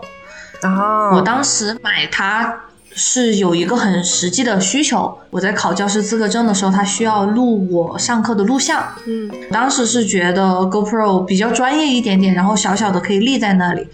[0.61, 2.61] 啊，我当时买它
[2.93, 8.85] 是有一个很实际的需求，我在考教师资格证的时候，它需要录我上课的录像。
[9.05, 13.89] 嗯，当时是觉得 GoPro 比较专业一点点，然后小小的可以立在那里。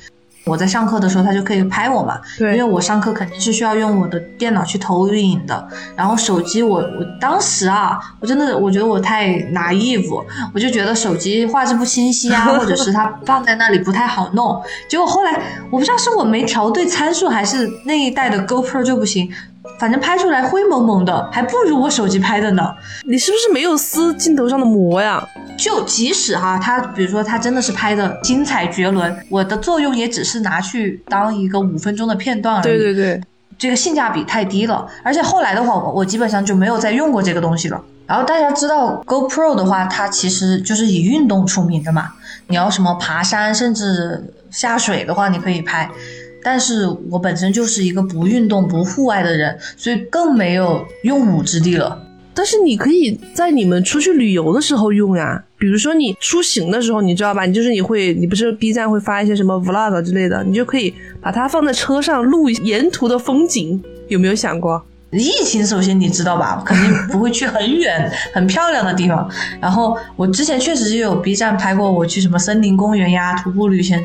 [0.49, 2.19] 我在上课的时候，他就可以拍我嘛。
[2.39, 5.69] 对，因为我上课肯定是需要用我的电脑去投影的。
[5.95, 14.61] 然后手机，我我当时啊，我真的我觉得我太 naive，我就觉得手机画质不清晰啊，或者是它 放在那里不太好弄。
[14.89, 15.33] 结果后来
[15.71, 19.31] 我不知道是我没调对参数，还是那一代的 GoPro 就不行。
[19.79, 22.75] 反正拍出来灰蒙蒙的，还不如我手机拍的呢。
[23.05, 25.27] 你是不是没有撕镜头上的膜呀？
[25.57, 32.63] 就即使哈，它比如说它真的是拍的精彩绝伦，我的作用也只是拿去当一个五分钟的片段而已。
[32.63, 33.21] 对对对，
[33.59, 34.87] 这个性价比太低了。
[35.03, 37.81] 而且后来的话，我我基本上就没有再用过这个东西了。
[38.07, 42.13] 然后大家知道 GoPro 的话，它其实就是以运动出名的嘛。
[42.47, 45.91] 你要什么爬山，甚至下水的话，你可以拍。
[46.43, 52.05] 但是我本身就是一个不运动、不户外的人，所以更没有用武之地了。
[52.35, 57.45] 但是你可以在你们出去旅游的时候用呀，比如说你出行的时候，你知道吧？
[57.45, 64.81] 你就是你会，你不是 B 站会发一些什么 Vlog 之类的，你就可以把它放在车上录沿途的风景，有没有想过？
[65.11, 69.29] 疫情首先你知道吧，肯定不会去很远、 很漂亮的地方。
[69.61, 74.01] 然后我之前确实也有 B 站拍过我去什么森林公园呀、徒步旅行，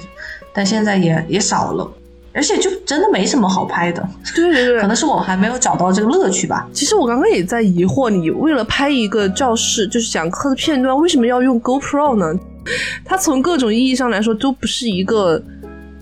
[0.54, 1.92] 但现在也也少了。
[2.34, 6.68] 而且就真的没什么好拍的，对对对，可能是我还没有找到这个乐趣吧。
[6.74, 12.34] 其实我刚刚也在疑惑，你为了拍一个教室就是讲课的片段，为什么要用 GoPro 呢？
[13.06, 15.42] 它从各种意义上来说都不是一个。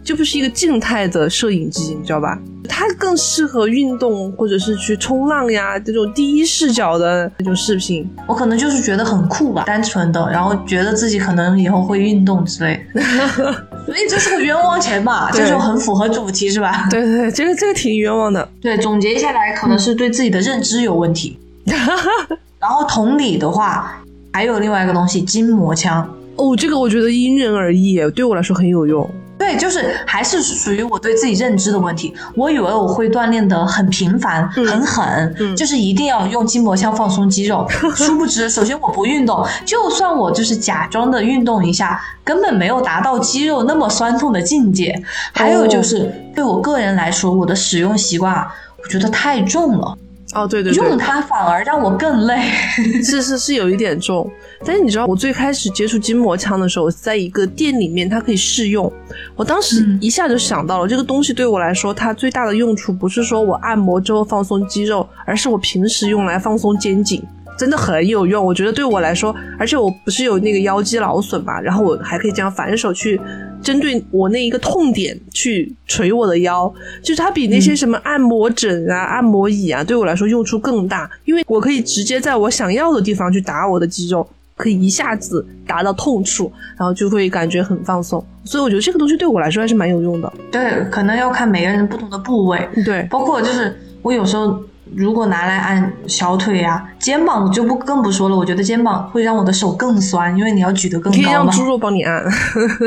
[0.03, 2.35] 就不是一个静态的摄影机，你知道吧？
[2.73, 8.09] 它更适合运动或者是去冲浪呀，这种第一视角的那种视频。
[8.25, 12.79] 我可能就是觉得很酷吧，单纯的，然后觉得自己可能以后会运动之类。
[13.85, 15.29] 所以这是个冤枉钱吧？
[15.33, 16.87] 这就很符合主题是吧？
[16.89, 18.47] 对对对，这个这个挺冤枉的。
[18.61, 21.37] 对，总结下来可能是对自己的认知有问题。
[22.57, 26.09] 然后同理的话，还有另外一个东西，筋膜枪。
[26.37, 29.07] 哦，这个我觉得因人而异，对我来说很有用。
[29.41, 32.13] 对，就是还是属于我对自己认知的问题。
[32.35, 37.67] 我以为我会锻炼的很频繁、很狠，就是一定要用筋膜枪放松肌肉。
[37.97, 45.01] 殊不知，首先我不运动，就算我就是假装的运动一下，根本没有达到肌肉那么酸痛的境界。
[45.33, 48.47] 还有就是，对我个人来说，我的使用习惯，
[48.83, 49.97] 我觉得太重了。
[50.33, 52.41] 哦，对对对，用它反而让我更累。
[53.03, 54.31] 是是是有一点重，
[54.65, 58.91] 但是你知道，我最开始接触筋膜枪的时候，在一个店里面，它可以试用。
[59.35, 67.21] 我当时一下就想到了，这个东西对我来说，它最大的用处不是说我按摩之后放松肌肉，而是我平时用来放松肩颈。
[67.61, 73.21] 真的很有用，我觉得对我来说，而且我不是有那个腰肌劳损嘛，然后我还可以这样反手去
[73.61, 76.67] 针对我那一个痛点去捶我的腰，
[77.03, 90.33] 就是它比那些什么按摩枕啊、按摩椅啊，对我来说用处更大，因为我可以直接在我想要的地方去打我的肌肉，可以一下子达到痛处，然后就会感觉很放松，所以我觉得这个东西对我来说还是蛮有用的。
[90.51, 94.59] 对，可能要看每个人不同的部位，对，包括就是我有时候。
[94.95, 98.35] 如果拿来按小腿呀、肩膀就不更不说了。
[98.35, 102.23] 我觉得肩膀会让我的手更酸，因为你要举得更高可以让猪肉帮你按。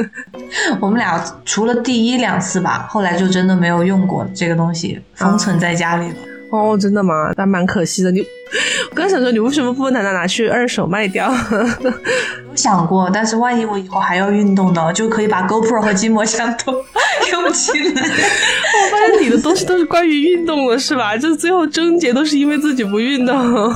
[0.81, 6.17] 我们俩除了第一两次吧，后来就真的没有用过这个东西，封存在家里了。
[6.55, 7.33] 哦，真的吗？
[7.37, 8.11] 那蛮可惜的。
[8.13, 8.21] 你，
[8.91, 11.29] 我刚想说，你为什么不拿拿拿去二手卖掉？
[11.83, 16.73] 有想过，但是万一我以后还要运动呢，就可以把 GoPro 和筋膜枪都
[17.33, 18.03] 用起来。
[18.03, 21.17] 我发现你的东西都是关于运动的，是吧？
[21.17, 23.75] 就是最后症结都是因为自己不运动。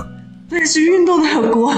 [0.50, 1.70] 那是运动的锅。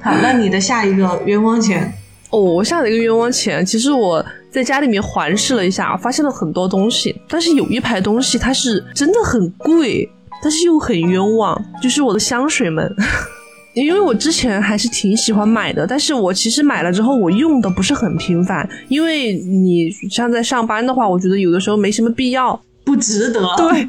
[0.00, 1.92] 好，那你的下一个冤枉钱？
[2.30, 3.64] 哦，我下了一个冤枉钱。
[3.64, 4.24] 其实我。
[4.50, 10.08] 在家里面环视了一下，发现了很多东西，但是有一排东西它是真的很贵，
[10.42, 12.94] 但是又很冤枉，就是我的香水们。
[13.74, 23.40] 因为我之前还是挺喜欢买的，但是我其实买了之后我用的不是很频繁，因为你像在上班的话，我觉得有的时候没什么必要，不值得。
[23.56, 23.86] 对。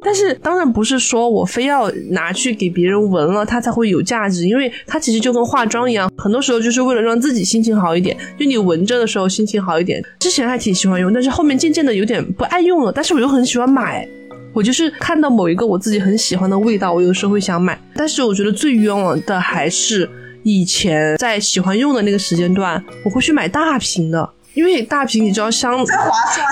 [0.00, 8.16] 但是当然不是说我非要拿去给别人闻了它才会有价值，因为它其实就跟化妆一样，很多时候就是为了让自己心情好一点。
[8.38, 10.02] 就你闻着的时候心情好一点。
[10.20, 12.92] 之前还挺喜欢用，但是后面渐渐的有点不爱用了。
[12.92, 14.08] 但是我又很喜欢买，
[14.52, 17.78] 我就是看到某一个我自己很喜欢的味道，我有时候会想买。
[17.94, 20.08] 但是我觉得最冤枉的还是
[20.44, 24.30] 以前在喜欢用的那个时间段，我会去买大瓶的。
[24.54, 25.72] 因为大瓶你知道相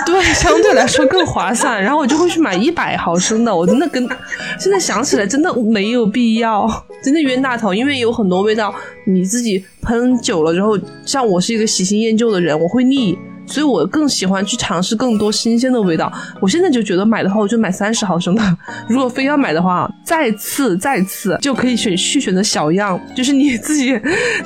[0.05, 3.55] 对相对来说更划算，然后我就会去买一百毫升的。
[3.55, 4.09] 我真的跟
[4.59, 6.69] 现在想起来真的没有必要，
[7.03, 7.75] 真的冤大头。
[7.75, 8.75] 因为有很多味道
[9.07, 13.19] 你自己喷久了之后，像我是一个喜新厌旧的人，我会腻。
[13.47, 16.13] 所以我更喜欢去尝试更多新鲜的味道。
[16.41, 18.43] 我现在就觉得买的话，我就买三十毫升的。
[18.89, 23.99] 如果非要买的话，再次再次就可以选去选择小样，就是你自己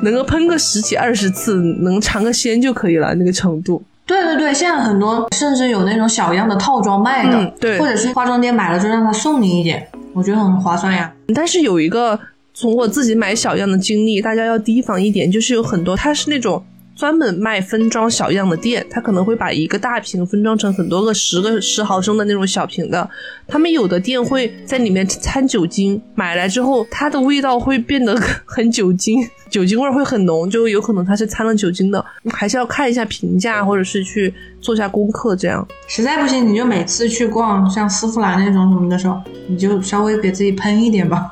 [0.03, 3.83] 能够喷个十几二十次，能尝个鲜就可以了那个程度。
[4.07, 11.13] 对对对，现在很多甚至有那种小样的套装卖的，对，或者是化妆店买了就让他送你一点，我觉得很划算呀。
[11.35, 12.19] 但是有一个
[12.53, 16.63] 从我自己买小样的经历，大家要提防一点，就是有很多它是那种。
[17.01, 23.09] 专门卖分装小样的店，他可能会把一个大瓶分装成很多个十个十毫升的那种小瓶的。
[23.49, 32.05] 他们有的店会在里面掺酒精，买来之后它的味道会变得很酒精， 酒精味会很浓，就有可能它是掺了酒精的。
[32.31, 35.67] 还是要看一下评价，或者是去做下功课，这样。
[35.89, 41.31] 实在不行，你就每次去逛像丝芙兰那种什么的时候，你就稍微给自己喷一点吧，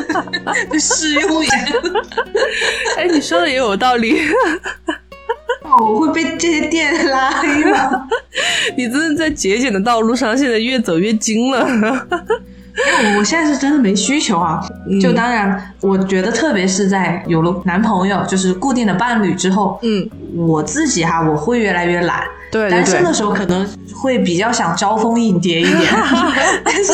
[0.78, 1.56] 试用一下。
[2.96, 4.16] 哎，你说的也有道理。
[5.62, 8.08] 我会被这些店拉黑吗？
[8.76, 12.06] 你真的在节俭的道路上，现在越走越精了。
[12.86, 14.60] 因为我现在是真的没需求啊。
[15.00, 22.22] 就当然，我觉得特别是在有了男朋友，就是固定的伴侣之后，嗯，我自己哈，我会越来越懒。
[22.50, 23.64] 对，单身的时候可能
[23.94, 25.92] 会比较想招蜂引蝶一点，
[26.64, 26.92] 但是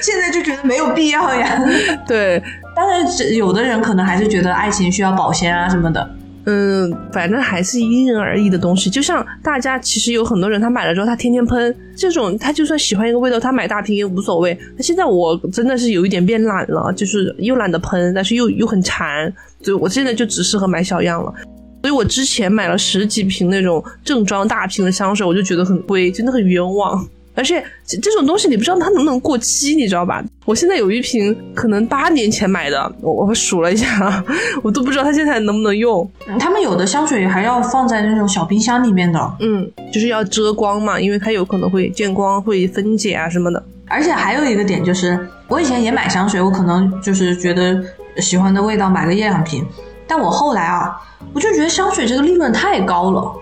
[0.00, 1.60] 现在就觉得没有必要呀。
[2.06, 2.40] 对，
[2.76, 6.08] 当然，有的人可能还是觉得爱情需要保鲜啊什么的。
[6.44, 8.90] 嗯，反正还是因人而异的东西。
[8.90, 14.58] 就像大家其实有很多人，他买了之后他天天喷，这种他就算喜欢一个味道，他买大瓶也无所谓。
[14.76, 21.32] 那现在我真的是有一点变懒了，就是又懒得喷，但是又又很馋，所以我现在就只适合买小样了。
[21.82, 27.06] 所以我之前买了十几瓶那种正装大瓶的香水，我就觉得很贵，真的很冤枉。
[27.34, 30.22] 而且这种东西你不知道它能不能过期，你知道吧？
[30.44, 34.24] 我现在有一瓶可能八年前买的，我我数了一下，
[34.62, 36.08] 我都不知道它现在能不能用。
[36.38, 43.62] 他们有的香水还要放在那种小冰箱里面的，嗯，就是要遮光嘛，因为它有可能会见光会分解啊什么的。
[43.88, 45.18] 而且还有一个点就是，
[45.48, 47.82] 我以前也买香水，我可能就是觉得
[48.18, 49.64] 喜欢的味道买个一两瓶，
[50.06, 50.94] 但我后来啊，
[51.32, 53.32] 我就觉得香水这个利润太高了。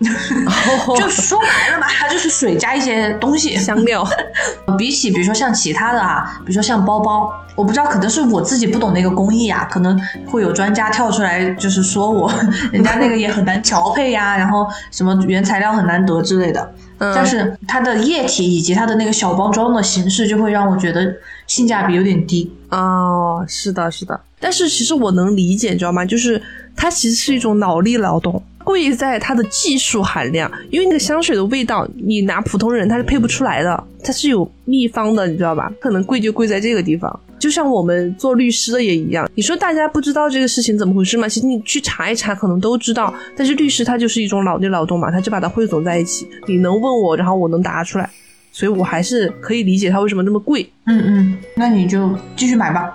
[0.96, 3.54] 就说白了吧，它就是水加一些东西。
[3.56, 4.06] 香料，
[4.78, 12.32] 比起比如说像其他的啊，比如说像包包，我不知道可能是我自己不懂那个工艺啊，可能会有专家跳出来就是说我，
[12.72, 16.72] 人家那个也很难调配呀，然后什么原材料很难得之类的。
[16.98, 21.10] 嗯但是它的液体以及它的那个小包装的形式，就会让我觉得
[21.46, 22.52] 性价比有点低。
[22.68, 24.20] 哦，是的，是的。
[24.38, 26.04] 但是其实我能理解，你知道吗？
[26.04, 26.42] 就是
[26.76, 30.50] 它其实是一种脑力劳动，贵在它的技术含量。
[30.70, 35.70] 因为那个香水的味道，你拿普通人他是配不出来的，它是有秘方的，你知道吧？
[35.80, 37.20] 可能贵就贵在这个地方。
[37.38, 41.26] 就像我们做律师的也一样，你说大家不知道这个事情怎么回事吗？
[41.26, 43.14] 其实你去查一查，可能都知道。
[43.34, 46.28] 但是律师他就是一种脑力劳动嘛，他就把它汇总在一起。
[46.46, 48.10] 你能问我，然后我能答出来，
[48.52, 50.70] 所以我还是可以理解它为什么那么贵。
[50.84, 52.92] 嗯嗯，那你就继续买吧。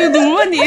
[0.00, 0.58] 有 毒吧你？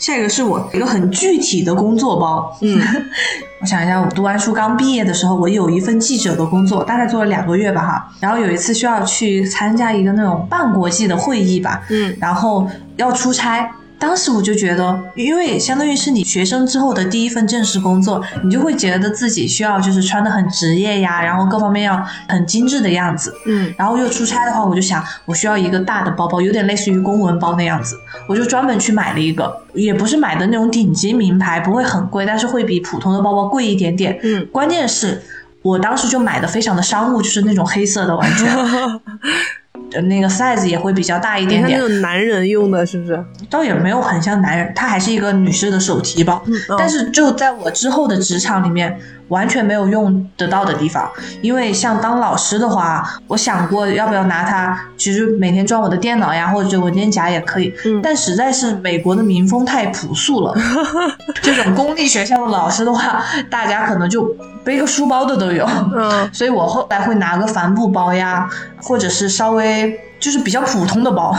[0.00, 2.56] 下一个是我一个很具体的工作包。
[2.62, 2.80] 嗯，
[3.60, 8.08] 我想一下，我读完书刚毕业的时候，我有一份记者的工作，大概做了两个月吧哈。
[8.18, 13.70] 然后有一次需要去参加一个那种半国际的会议吧，嗯然后要出差。
[14.00, 23.32] 当时我就觉得，因为相当于是你学生之后的第一份正式工作，你就会觉得自己需要就是穿的很职业呀，然后各方面要很精致的样子。
[23.44, 27.94] 嗯然后又出差的话，我就想我需要一个大的包包，有点类似于公文包那样子，
[28.26, 34.18] 我就专门去买了一个，也不是买的那种顶级名牌，不会很贵，但是会比普通的包包贵一点点。
[34.22, 35.22] 嗯，关键是
[35.60, 39.00] 我当时就买的非常的商务，就是那种黑色的，完全，呃
[40.02, 43.24] 那个 size 也会比较大一点点，那种男人用的是不是？
[43.48, 46.34] 倒也没有很像男人，它还是一个女士的手提包，
[46.68, 48.96] 哦但是就在我之后的职场里面，
[49.28, 51.08] 完全没有用得到的地方。
[51.40, 57.74] 因为像当老师的话，我想过要不要拿它，其实每天装我的电脑呀，或者文件夹也可以。
[57.84, 60.54] 嗯但实在是美国的民风太朴素了，
[61.42, 64.24] 这种公立学校的老师的话，大家可能就
[64.64, 65.66] 背个书包的都有。
[65.96, 68.48] 嗯所以我后来会拿个帆布包呀，
[68.80, 69.79] 或者是稍微
[70.18, 71.34] 就是比较普通的包。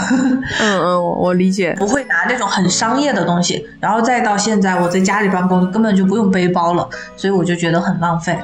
[0.59, 1.75] 嗯嗯，我我理解。
[1.77, 6.87] 不会拿那种很商业的东西，然后再到现在我在家里办公，根本就不用背包了，
[7.17, 8.37] 所以我就觉得很浪费。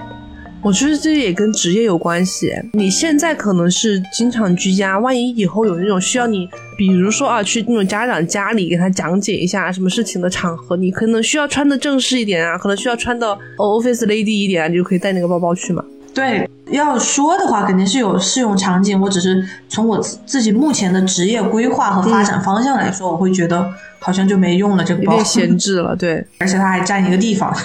[0.63, 2.51] 我觉得这也跟职业有关系。
[2.73, 13.27] 你现在可能是经常居家，万一以后有那种需要你，比如说啊，去那种家长家里给他讲解一下什么事情的场合，你可能需要穿的正式一点啊，可能需要穿的
[13.57, 15.85] office lady 一点啊，你就可以带那个包包去嘛。
[16.17, 27.55] 对，要说的话肯定是有适用场景，我只是从我自自己目前的职业规划和发展方向来说，我会觉得好像就没用了这个包被，闲置了，对， 而且它还占一个地方。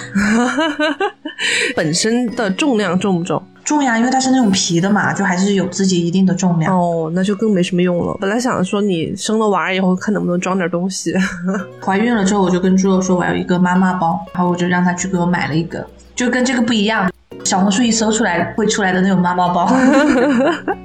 [1.75, 3.41] 本身的重量重不重？
[3.65, 6.77] 重呀，因为它是那种皮的嘛，就还是有自己一定的重量。
[6.77, 8.15] 哦，那就更没什么用了。
[8.21, 11.11] 本来想说你生了娃儿以后，看能不能装点东西。
[11.83, 15.83] 怀孕了之后，我就跟猪肉说我要一个妈妈包，然后我就让他去给我买了一个，
[16.13, 17.09] 就跟这个不一样。
[17.45, 19.71] 小红书一搜出来会出来的那种妈妈包，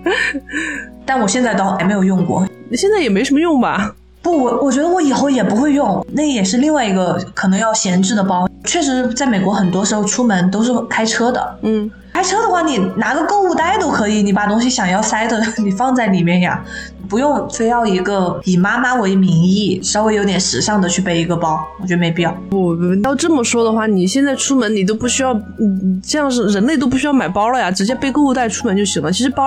[1.06, 2.46] 但我现在都还没有用过。
[2.72, 3.94] 现在也没什么用吧？
[4.20, 8.48] 不，我我觉得我以后也不会用，那也是另外一个可能要闲置的包。
[8.64, 16.60] 确实，在美国很多时候出门都是开车的，嗯，开车的话，你拿个购物袋都可以，你把东西想要塞的， 你放在里面呀，
[17.08, 22.36] 不用非要一个以妈妈为名义，稍微有点时尚的去背一个包，我觉得没必要。
[22.50, 29.12] 不，要这么说的话，你现在出门你都不需要，嗯，这样是人类都不需要买包了呀，直接背购物袋出门就行了。
[29.12, 29.44] 其实包，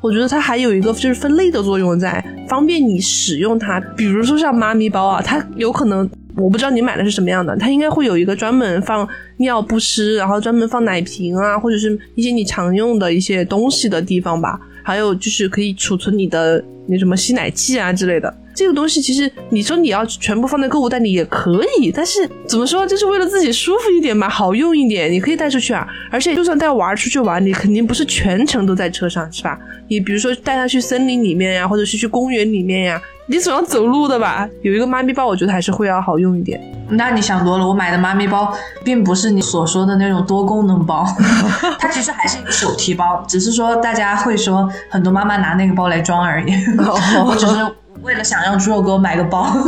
[0.00, 3.78] 我觉得它还有一个就是分类的作用在，方便你使用它。
[3.94, 6.08] 比如说像妈咪包啊，它有可能。
[6.36, 14.60] 我不知道你买的是什么样的，它应该会有一个专门放尿不湿，然后专门放奶瓶啊，或者是一些你常用的一些东西的地方吧。
[14.82, 18.34] 还有就是可以储存你的那什么吸奶器啊之类的。
[18.54, 25.86] 这个东西其实你说你要全部放在购物袋里也可以，但是怎么说，就是为了自己舒服一点嘛，好用一点，你可以带出去啊。
[26.10, 29.58] 而且就算带娃儿出去玩，你肯定不是全程都在车上，是吧？
[29.88, 34.48] 你比如说带他去森林里面呀，或者是去公园里面呀，你总要走路的吧？
[34.62, 36.60] 有一个妈咪包，我觉得还是会要好用一点。
[36.90, 41.04] 那你想多了，我买的妈咪包并不是你所说的那种多功能包，
[41.80, 46.52] 它其实还是一个手提包，只是说大家会说很多妈妈拿那个包来装而已。
[47.26, 47.54] 我只是
[48.02, 49.54] 为了想让猪肉给我买个包。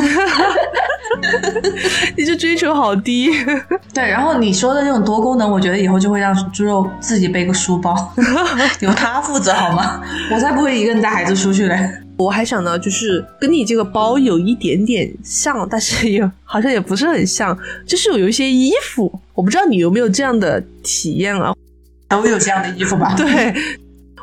[2.16, 3.31] 你这追求好低。
[3.95, 7.95] 对，然后你说的那种多功能，我觉得以后就会让猪肉自己背个书包，
[8.81, 10.03] 由他负责好吗？
[10.33, 11.91] 我才不会一个人带孩子出去嘞。
[12.18, 17.57] 我还想到，就是跟你这个包有一点点像，但是也好像也不是很像，
[17.87, 21.55] 就是有一些衣服，我不知道你有没有这样的体验啊？
[22.09, 23.14] 都有这样的衣服吧？
[23.16, 23.55] 对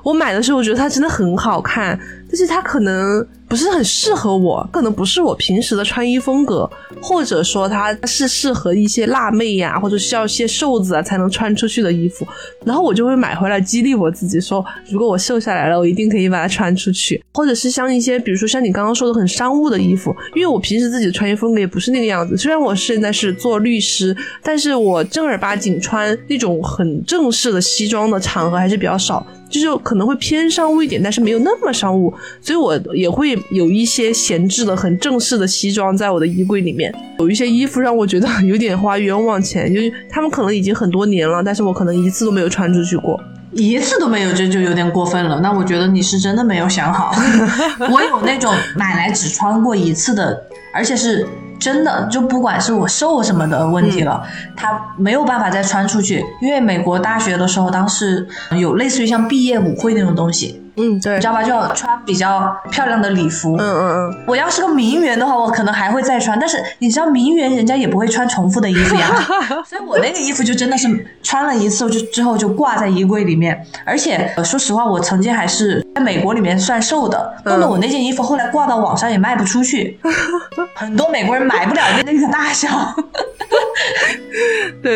[0.03, 1.99] 我买的时候，我觉得它真的很好看，
[2.33, 6.67] 但是它可能不是很适合我，可能不是我平时的穿衣风格，
[6.99, 12.25] 或者说它是适合一些辣妹呀，或者需要一些瘦子啊才能穿出去的衣服，
[12.65, 29.23] 然后我就会买回来激励我自己，说如果我瘦下来了，我一定可以把它穿出去，或者是像一些比如说像你刚刚说的很商务的衣服，因为我平时自己的穿衣风格也不是那个样子，虽然我现在是做律师，但是我正儿八经穿那种很正式的西装的场合还是比较少。
[29.53, 36.93] 就是可能会偏商务一点，但是没有那么商务，所以我也会有一些闲置的、很正式的西装在我的衣柜里面。
[37.19, 43.19] 有一些衣服让我觉得 有点花冤枉钱，就是他们可能已经很多年了，但是我可能一次都没有穿出去过，
[43.51, 45.39] 一次都没有，这就有点过分了。
[45.41, 47.13] 那我觉得你是真的没有想好。
[47.91, 50.43] 我有那种买来只穿过一次的，
[50.73, 51.27] 而且是。
[51.63, 54.21] 真的，就不管是我瘦什么的问题了，
[54.53, 58.27] 他没有办法再穿出去，因为美国大学的时候，当时
[58.59, 60.61] 有类似于像毕业舞会那种东西。
[60.75, 61.43] 嗯，对，你知道吧？
[61.43, 63.55] 就要穿比较漂亮的礼服。
[63.57, 64.23] 嗯嗯嗯。
[64.27, 66.39] 我要是个名媛的话，我可能还会再穿。
[66.39, 69.07] 但是你知道，名媛人家也不会穿重复的衣服呀。
[69.65, 73.65] 所以我那个衣服就真的是穿了一次，就之后就挂在衣柜里面。
[73.85, 79.99] 而且说实话，我曾经还是在美国里面算瘦的，弄得我那件衣服后来挂到网上也卖不出去，
[80.75, 82.67] 很多美国人买不了那个大小。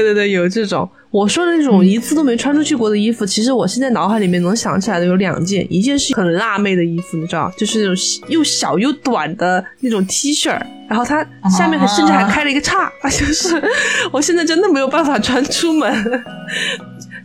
[0.02, 0.90] 对对对，有这种。
[1.10, 7.96] 我说的那种一次都没穿出去过的衣服，其实我现在脑海里面能想起来的有两件，一件是很辣妹的衣服，你知道，就是那种
[8.28, 10.50] 又小又短的那种 T 恤，
[10.90, 13.60] 然后它下面还甚至还开了一个叉，就是
[14.12, 15.90] 我现在真的没有办法穿出门。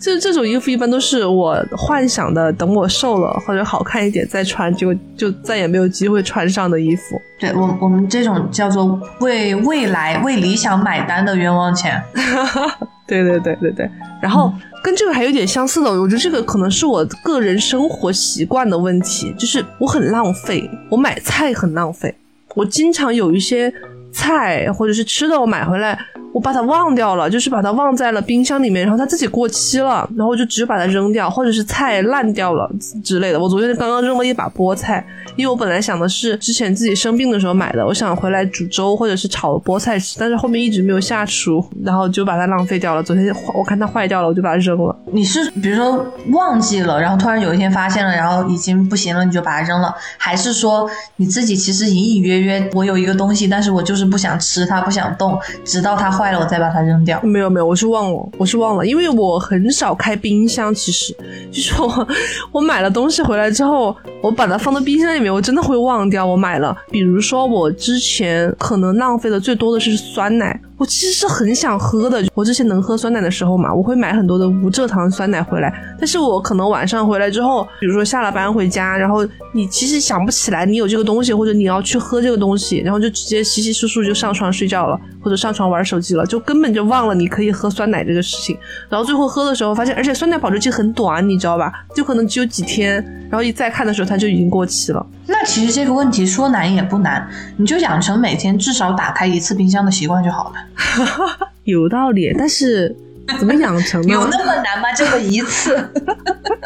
[0.03, 7.20] 这这种衣服一般都是我幻想的，等我瘦了或者好看一点再穿，就就再也没有机会穿上的衣服。
[7.38, 12.03] 对我我们这种叫做为未来为理想买单的冤枉钱。
[13.07, 13.88] 对对对对对，
[14.20, 22.12] 然后跟这个还有点相似的，我觉得这个可能是我个人生活习惯的问题，就是我很浪费，我买菜很浪费，
[22.55, 23.72] 我经常有一些
[24.12, 25.98] 菜或者是吃的，我买回来。
[26.33, 32.70] 我把它忘掉了，就是把它忘在了冰箱里面，然后它自己过期了，然后我就只有把它扔掉，或者是菜烂掉了
[33.05, 33.39] 之类的。
[33.39, 35.05] 我昨天刚刚扔了一把菠菜，
[35.37, 43.03] 因为我本来想的是之前自己生病的时候买的，我想回来煮粥或者是炒菠菜吃，但是后面一直没有下厨，然后就把它浪费掉了。
[43.03, 44.97] 昨天我看它坏掉了，我就把它扔了。
[45.12, 56.33] 你是比如说忘记了，然后突然有一天发现了，然后已经不行了，你就把它扔了，还是说你自己其实隐隐约约我有一个东西，但是我就是不想吃它，不想动，直到它坏坏。
[56.33, 57.20] 了，我再把它扔掉。
[57.23, 60.73] 没有没有，我是忘了，我是忘了，因为我很少开冰箱。
[60.75, 61.14] 其实，
[61.51, 62.09] 就是我
[62.53, 66.77] 我买了东西回来之后，我把它放到冰箱里面，我真的会忘掉我买了。
[66.91, 70.59] 比如说，我之前可能浪费的最多的是酸奶。
[70.83, 75.72] 我其实是很想喝的，我之前能喝酸奶的时候嘛，我会买很多的无蔗糖酸奶回来。
[75.97, 88.59] 但是我可能晚上回来之后，比如说下了班回家，然后你其实想不起来你有这个东西，或者你要去喝这个东西，然后就直接稀稀疏疏就上床睡觉了，或者上床玩手机了，就根本就忘了你可以喝酸奶这个事情。
[88.89, 91.72] 然后最后喝的时候发现，而且酸奶保质期很短，你知道吧？
[91.95, 92.95] 就可能只有几天，
[93.30, 95.07] 然后一再看的时候它就已经过期了。
[95.27, 101.49] 那其实这个问题说难也不难，你就养成每天至少打开一次冰箱的习惯就好了。
[101.64, 102.95] 有道理，但是
[103.39, 104.12] 怎么养成呢？
[104.12, 104.93] 有那么难吗？
[104.93, 105.91] 这么一次，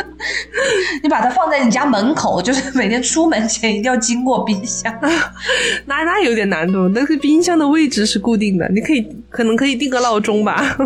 [1.03, 4.93] 你把它放在你家门口，就是每天出门前一定要经过冰箱。
[5.85, 10.77] 那那有点难度，但是冰箱的位置是固定的，你可以可能可以定个闹钟吧。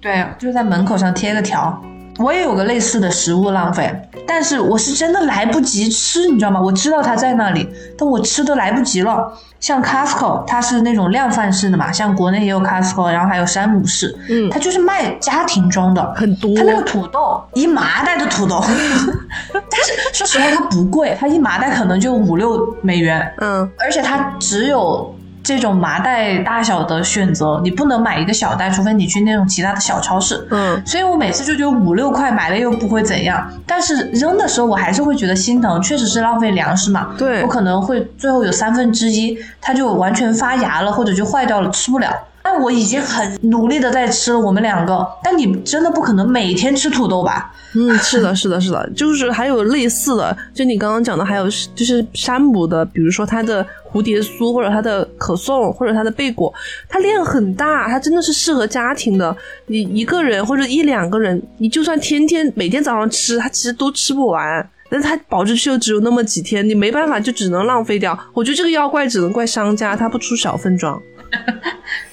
[0.00, 1.82] 对，就在门口上贴个条。
[2.18, 3.92] 我也有个类似的食物浪费，
[4.26, 6.60] 但是我是真的来不及吃，你知道吗？
[6.60, 9.32] 我知道它在那里，但我吃都来不及了。
[9.60, 16.54] 像 Costco，它是那种量贩式的嘛，像国内也有 Costco，然后还有山姆士，嗯，它就是卖家庭装的，很多。
[16.54, 18.62] 它那个土豆一麻袋的土豆，
[19.52, 25.14] 但是说实话它不贵，它一麻袋可能就五六美元，嗯，而且它只有。
[25.44, 30.48] 这种麻袋大小的选择，你不能买一个小袋，除非你去那种其他的小超市。
[30.50, 37.14] 嗯，所以我每次就觉得五六块买了又不会怎样，但是扔的时候我还是会觉得心疼，确实是浪费粮食嘛。
[37.18, 42.10] 对，我可能会最后有三分之一它就完全发芽了，或者就坏掉了，吃不了。
[42.56, 45.06] 我已经很努力的在吃了，我们两个。
[45.22, 47.52] 但你真的不可能每天吃土豆吧？
[47.74, 51.44] 嗯，是的，是的，是的， 就是还有类似的，就你刚刚讲的，还有
[51.74, 56.52] 就是山姆的，比如说它的蝴蝶酥，或者它的可颂，或者它的贝果，
[56.88, 59.36] 它量很大，它真的是适合家庭的。
[59.66, 64.70] 你一个人或者一两个人，你就算天天每天早上吃，它其实都吃不完。
[64.90, 68.16] 但它保质期又只有那么几天，你没办法，就只能浪费掉。
[68.32, 71.00] 我觉得这个要怪只能怪商家，他不出小分装。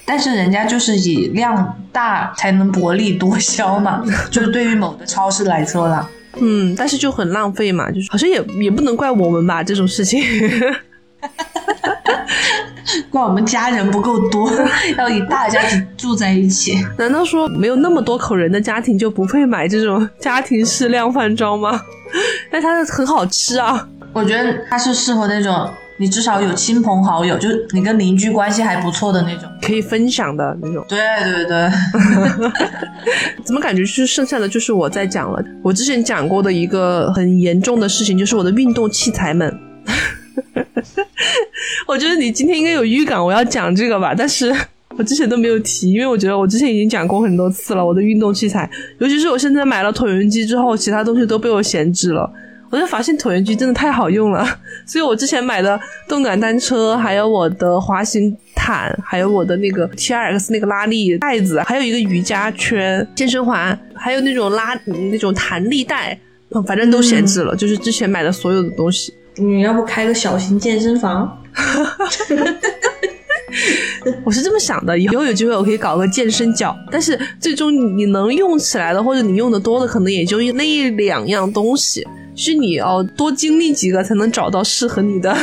[0.04, 6.08] 但是人家就是以量大才能薄利多销嘛， 就是对于某的超市来说啦。
[6.40, 10.22] 嗯，但是就很浪费嘛，就是好像也也不能怪我们吧这种事情。
[13.10, 14.50] 怪我们家人不够多，
[14.98, 16.76] 要以大家庭住在一起。
[16.98, 21.80] 难道说没有那么多口人的家庭就不配买这种家庭式量饭装吗？
[22.50, 23.88] 但它很好吃啊。
[24.12, 25.70] 我觉得它是适合那种
[26.02, 29.48] 你至少有亲朋好友，就是你跟邻居关系还不错的那种。
[29.62, 30.84] 可以分享的那种。
[30.88, 31.70] 对对对，
[33.46, 35.40] 怎么感觉就是剩下的就是我在讲了？
[35.62, 39.56] 我之前讲过的一个很严重的事情，就是我的运动器材们。
[41.86, 44.52] 我觉得你今天应该有预感我要讲这个吧，但是
[44.98, 47.86] 我之前都没有提，因为我觉得我之前已经讲过很多次了。
[47.86, 52.28] 我的运动器材，尤其是我现在买了椭圆机之后，其他东西都被我闲置了。
[52.72, 54.42] 我就发现椭圆机真的太好用了，
[54.86, 64.74] 所以我之前买的动感单车，还有我的滑行毯，还有我的那个 T R X 那个拉力带子，还有一个瑜伽圈、健身环，还有那种拉
[65.10, 66.18] 那种弹力带，
[66.66, 67.54] 反正都闲置了。
[67.54, 69.12] 就是之前买的所有的东西。
[69.36, 71.38] 你要不开个小型健身房？
[74.24, 85.34] 我是这么想的，以后有机会我可以搞个健身角，但是最终你能用起来的或者你用的多的，可能也就那一两样东西，是你要多经历几个才能找到适合你的，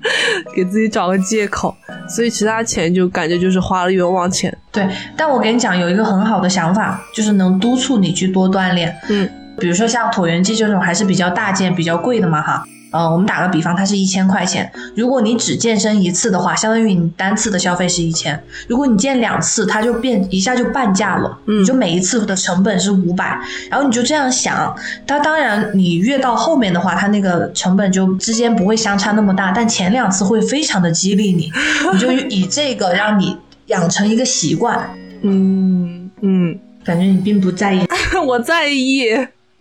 [0.54, 1.74] 给自己找个借口。
[2.08, 4.56] 所以其他钱就感觉就是花了冤枉钱。
[4.70, 4.86] 对，
[5.16, 8.94] 但我跟你讲，有一个很好的想法，就是能督促你去多锻炼。
[9.08, 9.28] 嗯，
[9.58, 12.64] 比如说像椭圆机这种还是比较大件、比较贵的嘛，哈。
[12.94, 14.70] 呃，我们打个比方，它是一千块钱。
[14.94, 18.40] 如果你只健身一次的话，相当于你单次的消费是一千。
[18.68, 21.36] 如果你健两次，它就变一下就半价了。
[21.46, 23.36] 嗯，你就每一次的成本是五百，
[23.68, 24.72] 然后你就这样想。
[25.08, 31.50] 它当然，你越到后面的话，它那个成本就之间不会相差那么大，但前两次会非常的激励你，
[31.92, 33.36] 你就以这个让你
[33.66, 34.88] 养成一个习惯。
[35.22, 37.84] 嗯嗯，感觉你并不在意，
[38.24, 39.08] 我在意。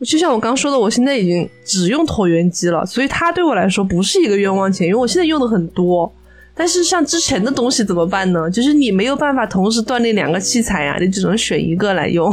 [0.04, 6.12] 就像我刚说的，我现在已经只用椭圆机了，所以它对我来说不是一个冤枉钱，因为我现在用的很多。
[6.56, 8.48] 但是像之前的东西怎么办呢？
[8.50, 12.32] 就是你没有办法同时锻炼两个器材呀，你只能选一个来用。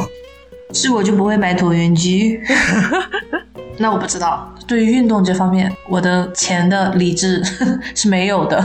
[0.73, 2.39] 是我就不会买椭圆机。
[3.79, 7.43] 那我不知道，对于运动这方面，我的钱的理智
[7.97, 8.63] 是没有的。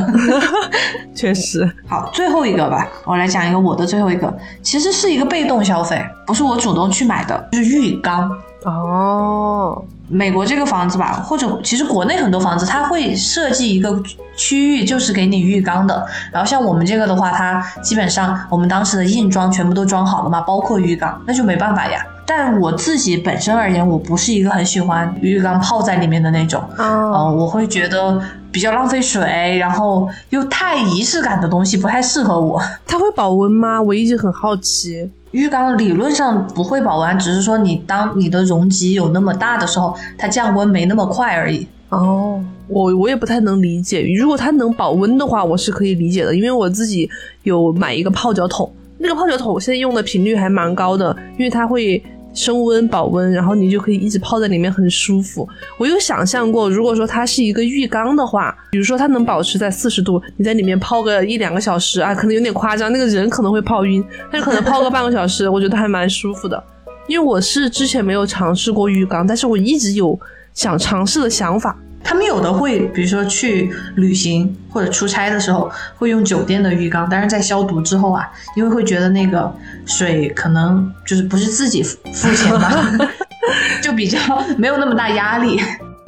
[1.16, 1.66] 确实。
[1.88, 8.30] 好，最后一个吧，我来讲一个我的最后一个，其实是一个被动消费，不是我主动去买的，就是浴缸。
[8.66, 14.02] 哦，美国这个房子吧，或者其实国内很多房子，它会设计一个
[14.36, 16.04] 区域，就是给你浴缸的。
[16.32, 22.04] 然后像我们这个的话，它基本上我们当时的硬装全部都装好了嘛，包括浴缸，那就没办法呀。
[22.26, 28.20] 但我自己本身而言，我不是一个很喜欢浴缸泡在里面的那种，嗯，我会觉得
[28.52, 32.60] 比较浪费水，然后又太仪式感的东西不太适合我。
[32.88, 33.80] 它会保温吗？
[33.80, 35.08] 我一直很好奇。
[35.36, 41.68] 浴缸理论上不会保温，只是说你当你的容积有那么大的时候，它降温没那么快而已。
[41.90, 44.02] 哦，我我也不太能理解。
[44.18, 47.10] 如果它能保温的话，我是可以理解的，因为我自己
[47.44, 52.02] 有买一个泡脚桶，那个泡脚桶现在用的频率还蛮高的，因为它会。
[52.36, 55.48] 升温保温，然后你就可以一直泡在里面，很舒服。
[55.80, 66.62] 我有想象过，如果说它是一个浴缸的话，比如说它能保持在四十度，你在里面泡个一两个小时啊，可能有点夸张，那个人可能会泡晕，但是可能泡个半个小时， 我觉得还蛮舒服的。
[67.08, 70.20] 因为我是之前没有尝试过浴缸，但是我一直有
[70.54, 71.78] 想尝试的想法。
[72.06, 79.52] 他们有的会，比如说去旅行或者出差的时候，会用酒店的浴缸，但是在消毒之后啊，因为会觉得那个
[79.86, 82.72] 水可能就是不是自己付钱嘛，
[83.82, 84.20] 就比较
[84.56, 85.60] 没有那么大压力。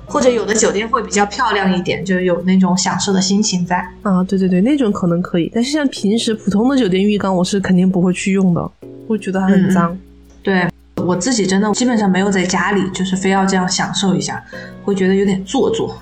[0.09, 3.75] 或者有的酒店会比较漂亮一点，就有那种享受的心情在。
[4.03, 8.71] 啊，对对对，那种可能可以，但是像平时普通的酒店浴缸，我是肯定不会去用的，
[9.05, 9.97] 会觉得它很脏。
[10.41, 10.65] 对。
[11.07, 14.43] 我自己真的基本上没有在家里，就是非要这样享受一下，
[14.83, 15.97] 会觉得有点做作。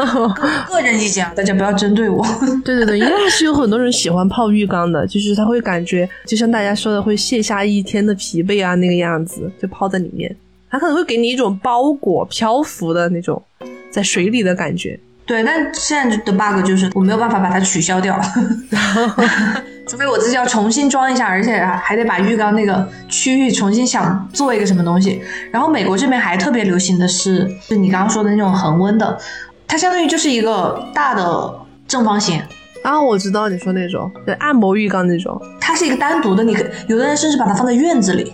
[0.66, 2.24] 个人意见，大家不要针对我。
[2.64, 10.34] 对对对，应该是有很多人喜欢泡浴缸的，就是他会感觉，就像大家说的，会卸下一天的疲惫啊，那个样子，就泡在里面，
[10.70, 13.42] 他可能会给你一种包裹漂浮的那种
[13.90, 14.98] 在水里的感觉。
[15.26, 18.18] 对，但现在的 bug 就是我没有办法把它取消掉。
[19.90, 25.20] 除非我自己要重新装一下，而且还得把浴缸那个区域重新想做一个什么东西。
[25.50, 29.18] 然后美国这边还特别流行的是，就你刚刚说的那种恒温的，
[29.66, 31.52] 它相当于就是一个大的
[31.88, 32.40] 正方形。
[32.84, 35.36] 啊，我知道你说那种，对，按摩浴缸那种。
[35.60, 38.32] 它是一个单独的，你可有的人甚至把它放在院子里，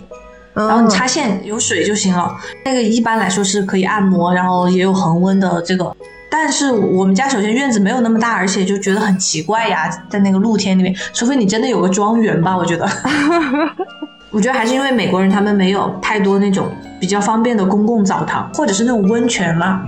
[0.53, 2.37] 然后你插线有水就行了。
[2.65, 5.91] 那个一般来说是可以按摩，然后也有恒温的这个。
[6.29, 12.87] 但是我们家首先院子没有那么大，而且就觉得很奇怪呀，在那个露天里面，除非你真的有个庄园吧，我觉得。
[14.29, 16.67] 我觉得还是因为美国人他们没有太多那种
[16.99, 19.81] 比较方便的公共澡堂，或者是那种温泉嘛。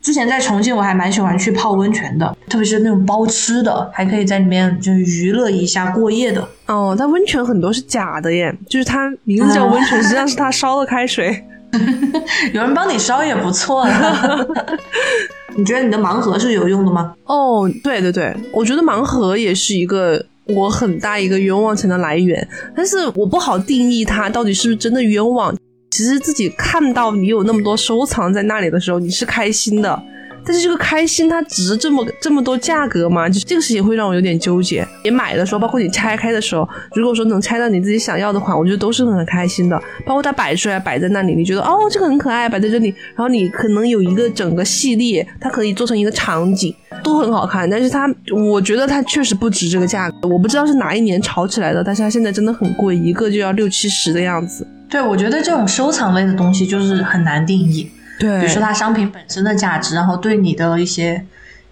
[0.00, 6.46] 之前在重庆，我还蛮喜欢去泡温泉的，特别是那种包吃的，还可以在里面就是娱乐一下过夜的。
[6.66, 11.44] 哦，但温泉很多是假的耶，就是它名字叫温泉，实际上是它烧的开水。
[12.52, 14.46] 有人帮你烧也不错了。
[15.56, 17.14] 你觉得你的盲盒是有用的吗？
[17.26, 25.54] 哦，对对对，我觉得盲盒也是一个我很大一个冤枉钱的来源，但是我不好定义它到底是不是真的冤枉。
[25.90, 30.02] 其实自己看到你有那么多收藏在那里的时候，你是开心的。
[30.46, 33.28] 但是这个开心它值这么这么多价格吗？
[33.28, 34.86] 就这个事情会让我有点纠结。
[35.02, 39.80] 你买的时候，包括你拆开的时候，如果说能拆到你自己想要的款，我觉得都是很开心的。
[40.04, 47.68] 包括它摆出来摆在那里，你觉得哦这个很可爱，摆在这里，然后你可能有一个整个系列，它可以做成一个场景，都很好看。
[47.68, 50.28] 但是它，我觉得它确实不值这个价格。
[50.28, 54.66] 我不知道是哪一年炒起来的，但是它现在真的很贵，一个就要六七十的样子。
[54.90, 57.90] 对，我觉得这种收藏类的东西就是很难定义。
[58.24, 61.22] 对，比如说它商品本身的价值，然后对你的一些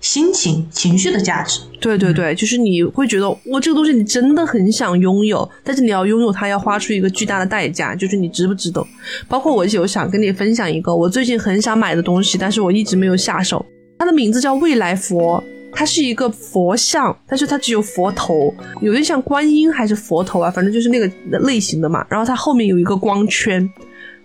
[0.00, 1.60] 心情、情绪的价值。
[1.80, 8.84] 对对对，就是你会觉得，哇，这个东西你真的很想拥有，但是你要拥有它，要花出一个巨大的代价，就是你值不值得？
[9.28, 13.64] 包括我有想跟你分享一个我最近很想买的东西，但是我一直没有下手。
[13.98, 15.42] 它的名字叫未来佛，
[15.72, 22.04] 它是一个佛像，但是它只有佛头，有点像观音还是佛头啊，反正就是那个类型的嘛。
[22.10, 23.68] 然后它后面有一个光圈。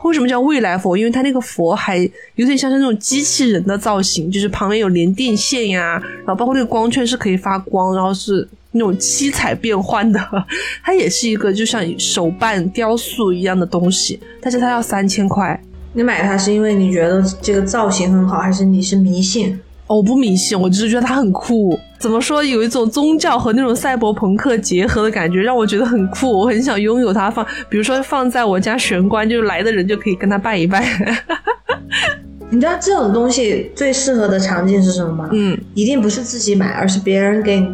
[0.03, 0.95] 为什么叫未来佛？
[0.95, 1.97] 因为它那个佛还
[2.35, 10.19] 有点像是那种机器人的造型，就是旁边有连电线呀，然后包括那个光圈是可以发光，然后是那种七彩变幻的。
[10.83, 15.59] 它也是一个就像手办雕塑一样的东西，但是它要三千块。
[15.93, 19.59] 你买它是因为你觉得这个造型很好，还是你是迷信？
[19.87, 21.79] 我不迷信，我只是觉得它很酷。
[21.97, 22.43] 怎么说？
[22.43, 26.31] 有一种宗教和那种赛博朋克结合的感觉，让我觉得很酷。
[26.31, 30.85] 我很想拥有它，放，比如说放在我家玄关，就是来的人就可以跟他拜一拜。
[32.49, 35.29] 你知道这种东西最适合的场景是什么吗？
[35.31, 37.67] 嗯，一定不是自己买，而是别人给你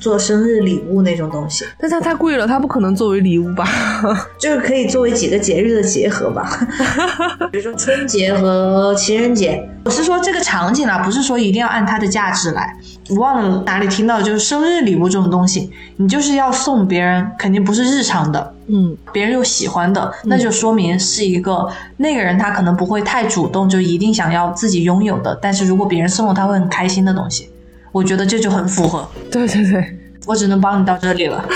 [0.00, 1.64] 做生日礼物那种东西。
[1.78, 3.66] 但它太贵了，它不可能作为礼物吧？
[4.38, 6.66] 就是可以作为几个节日的结合吧，
[7.50, 9.68] 比如说春节和情人节。
[9.84, 12.72] 我是说这个场景啊，不是说一定要按它的价值来。
[13.10, 27.50] 我忘了哪里听到，就是生日礼物这种东西，你就是要送别人，肯定不是日常的，嗯，别人又喜欢的，那就说明是一个那个人他可能不会太主动，就一定想要自己拥有的，但是如果别人送了他会很开心的东西，
[27.92, 29.08] 我觉得这就很符合。
[29.30, 31.46] 对对对， 我只能帮你到这里了。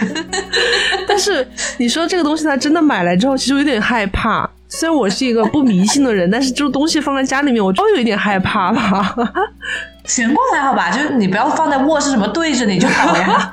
[1.08, 1.46] 但是
[1.78, 4.48] 你说这个东西，他真的买来之后，其实我有点害怕。
[4.76, 9.14] 虽然我是一个不迷信的人，但是这种东西放在家里面，我稍微有一点害怕吧。
[10.04, 13.52] 悬挂还好吧，就是你不要放在卧室什么对着你就好呀。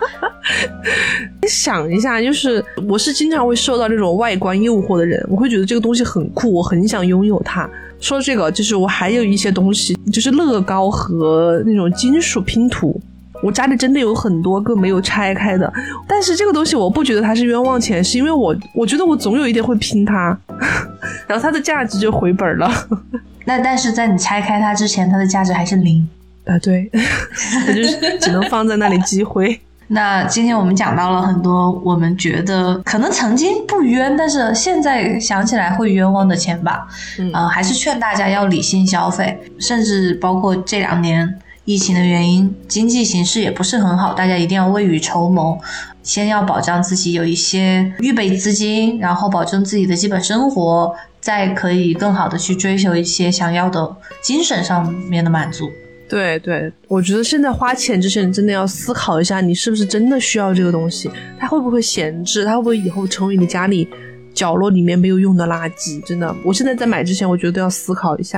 [1.41, 7.69] 你 想一下，就是我是经常会受到这种外观诱惑的人，我会觉得这个东西很酷，我很想拥有它。
[7.99, 12.99] 说这个，就是我还有一些东西，就是乐高和那种金属拼图。
[13.43, 15.71] 我家里真的有很多个没有拆开的，
[16.07, 20.37] 但是这个东西我不觉得它是冤枉钱，是因为我我觉得我总有一天会拼它，
[21.27, 22.71] 然后它的价值就回本了。
[23.45, 26.07] 那但是在你拆开它之前，它的价值还是零
[26.45, 26.89] 啊，对，
[27.65, 29.59] 它就是只能放在那里积灰。
[29.87, 36.87] 那今天我们讲到了很多我们觉得可能曾经不冤，但是现在想起来会冤枉的钱吧。
[37.17, 41.39] 嗯，还是劝大家要理性消费，甚至包括这两年。
[41.71, 45.57] 疫情的原因，经济形势也不是很好，大家一定要未雨绸缪，
[46.03, 55.69] 先要保障自己有一些预备资金，然后保证自己的基本生活，再可以更好的去追求一些想要的精神上面的满足。
[56.09, 61.09] 对对，我觉得现在花钱之前真的要思考一下，你是不是真的需要这个东西，
[61.39, 63.87] 它会不会闲置，它会不会以后成为你家里
[64.33, 66.03] 角落里面没有用的垃圾？
[66.03, 68.37] 真的，我现在在买之前，我觉得都要思考一下。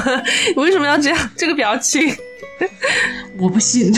[0.56, 1.30] 为什么要这样？
[1.36, 2.10] 这个表情。
[3.38, 3.92] 我不信，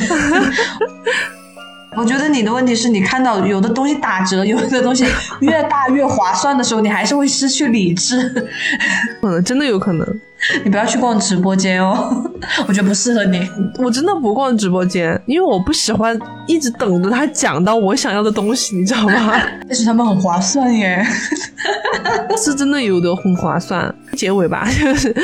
[1.96, 5.04] 我觉得你的问题是你看到有的东西打折，有的东西
[5.40, 8.30] 越大越划算的时候，你还是会失去理智。
[9.20, 10.20] 可 能真的有可能。
[10.64, 12.11] 你不要去逛直播间哦，
[12.66, 13.49] 我觉得不适合你。
[13.78, 19.40] 我真的不逛直播间，因为我不喜欢一直等着他讲到我想要的东西，你知道吗？
[19.68, 21.05] 但是他们很划算耶，
[22.36, 23.95] 是真的有的很划算。
[24.16, 25.14] 结尾吧，就是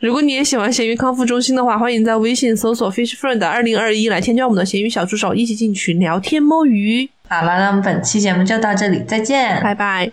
[0.00, 7.08] 如果你也喜欢咸鱼康复中心的话，欢迎在微信搜索 Fish Friend 二零二一来添加我们的咸鱼小助手，一起进群聊天摸鱼。
[7.28, 10.10] 好了，那我们本期节目就到这里，再见，拜拜。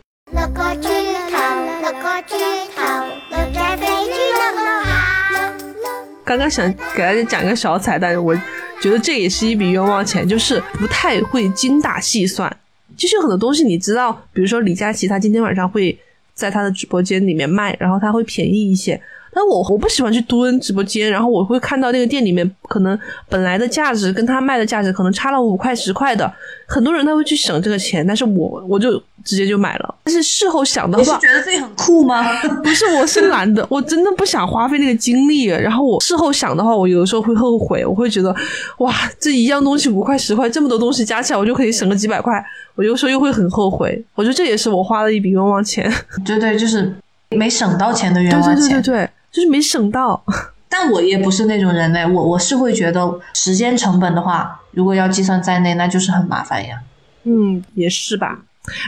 [6.26, 8.36] 刚刚想给大家讲一个小彩蛋，我
[8.82, 12.51] 觉得这也是一笔冤枉钱，就是不太会精打细算。
[12.97, 15.95] 其实有很多东西你知道，比如说李佳琦他今天晚上会
[16.34, 18.99] 在他的直播间里面卖，然后他会便宜一些。
[19.36, 26.31] 但我我不喜欢去蹲直播间，然后我会看到那个店里面可能本来的价值跟他卖的价值可能差了五块十块的，
[26.65, 29.95] 很多人他会去省这个钱，但是我我就直接就买了。
[30.05, 32.23] 但是事后想的话你是，觉得自己很酷吗？
[32.63, 35.43] 不是我是懒的，我真的不想花费那个精力。
[35.43, 38.33] 然后我事后想的话，我有的时候会后悔，我会觉得
[38.77, 42.33] 哇，这一样东西五块十块，这么多东西加起来我就可以省个几百块，
[42.75, 44.01] 我有时候又会很后悔。
[44.15, 45.91] 我觉得这也是我花了一笔冤枉钱。
[46.25, 46.95] 对对，就是
[47.31, 48.69] 没省到钱的冤对枉钱。
[48.69, 50.23] 对对对对，就是没省到。
[50.69, 56.79] 但我也不是那种人嘞，我我是会觉得时间成本的话，如果要计算在内，那就是很麻烦呀。
[57.23, 58.39] 嗯，也是吧。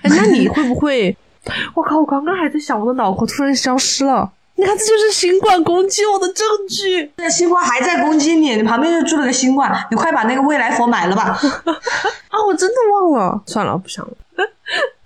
[0.03, 1.15] 哎， 那你会不会？
[1.75, 1.97] 我靠！
[1.99, 4.31] 我刚刚还在想，我的脑壳突然消失了。
[4.55, 7.11] 你看，这就是新冠攻击我的证据。
[7.17, 11.23] 那新冠还在攻击你，你旁边就住了个新冠，你快把那个未来佛买了吧。
[12.29, 14.11] 啊，我真的忘了，算了，不想了。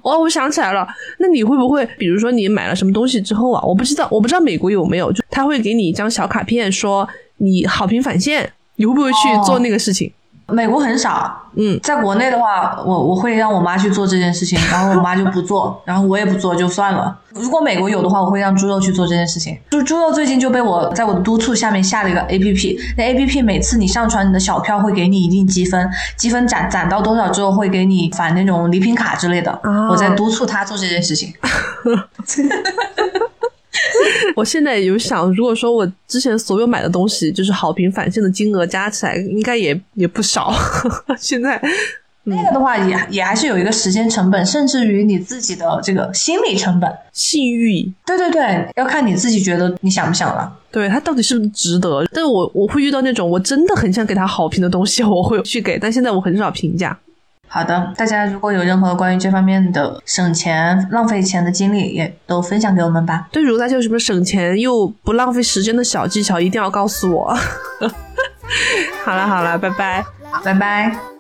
[0.02, 0.88] 哦，我想起来了，
[1.20, 10.12] 那你会不会，比如说你买了什么东西之后啊，我不知道，我不知道美国有没有，就他会给你一张小卡片，说你好评返现，你会不会去做那个事情？
[10.48, 17.18] 美国很少，嗯，在国内的话，我我会让我妈去做这件事情， 然后我妈就不做，然后我也不做就算了。
[17.34, 19.58] 如果美国有的话，我会让猪肉去做这件事情。
[19.70, 29.52] 就猪肉最近就被我在我的督促下面下了一个 A P P，那 A P P 每次你上传你的小票会给你一定积分，积分攒攒到多少之后会给你返那种礼品卡之类的。
[29.64, 31.34] 哦我在督促他做这件事情。
[34.36, 40.54] 我现在有想，如果说我之前所有买的东西，就是好评返现的金额加起来，应该也也不少。
[41.20, 41.62] 现在
[42.24, 46.92] 那个的话也也还是有一个时间成本，甚至于你自己的这个心理成本。
[47.12, 50.52] 信誉，对对对，要看你自己觉得你想不想了。
[50.72, 52.06] 对它到底是不是值得？
[52.14, 56.98] 但是我我会遇到那种我真的很想给他好评的东西，我会去给，但现在我很少评价。
[57.54, 63.28] 好的，大家如果有任何关于这方面的省钱、浪费钱的经历，也都分享给我们吧。
[63.30, 67.38] 对，如果大家有什么省钱又不浪费时间的小技巧，一定要告诉我。
[69.04, 70.06] 好了好了，拜拜。
[70.46, 71.11] 拜拜。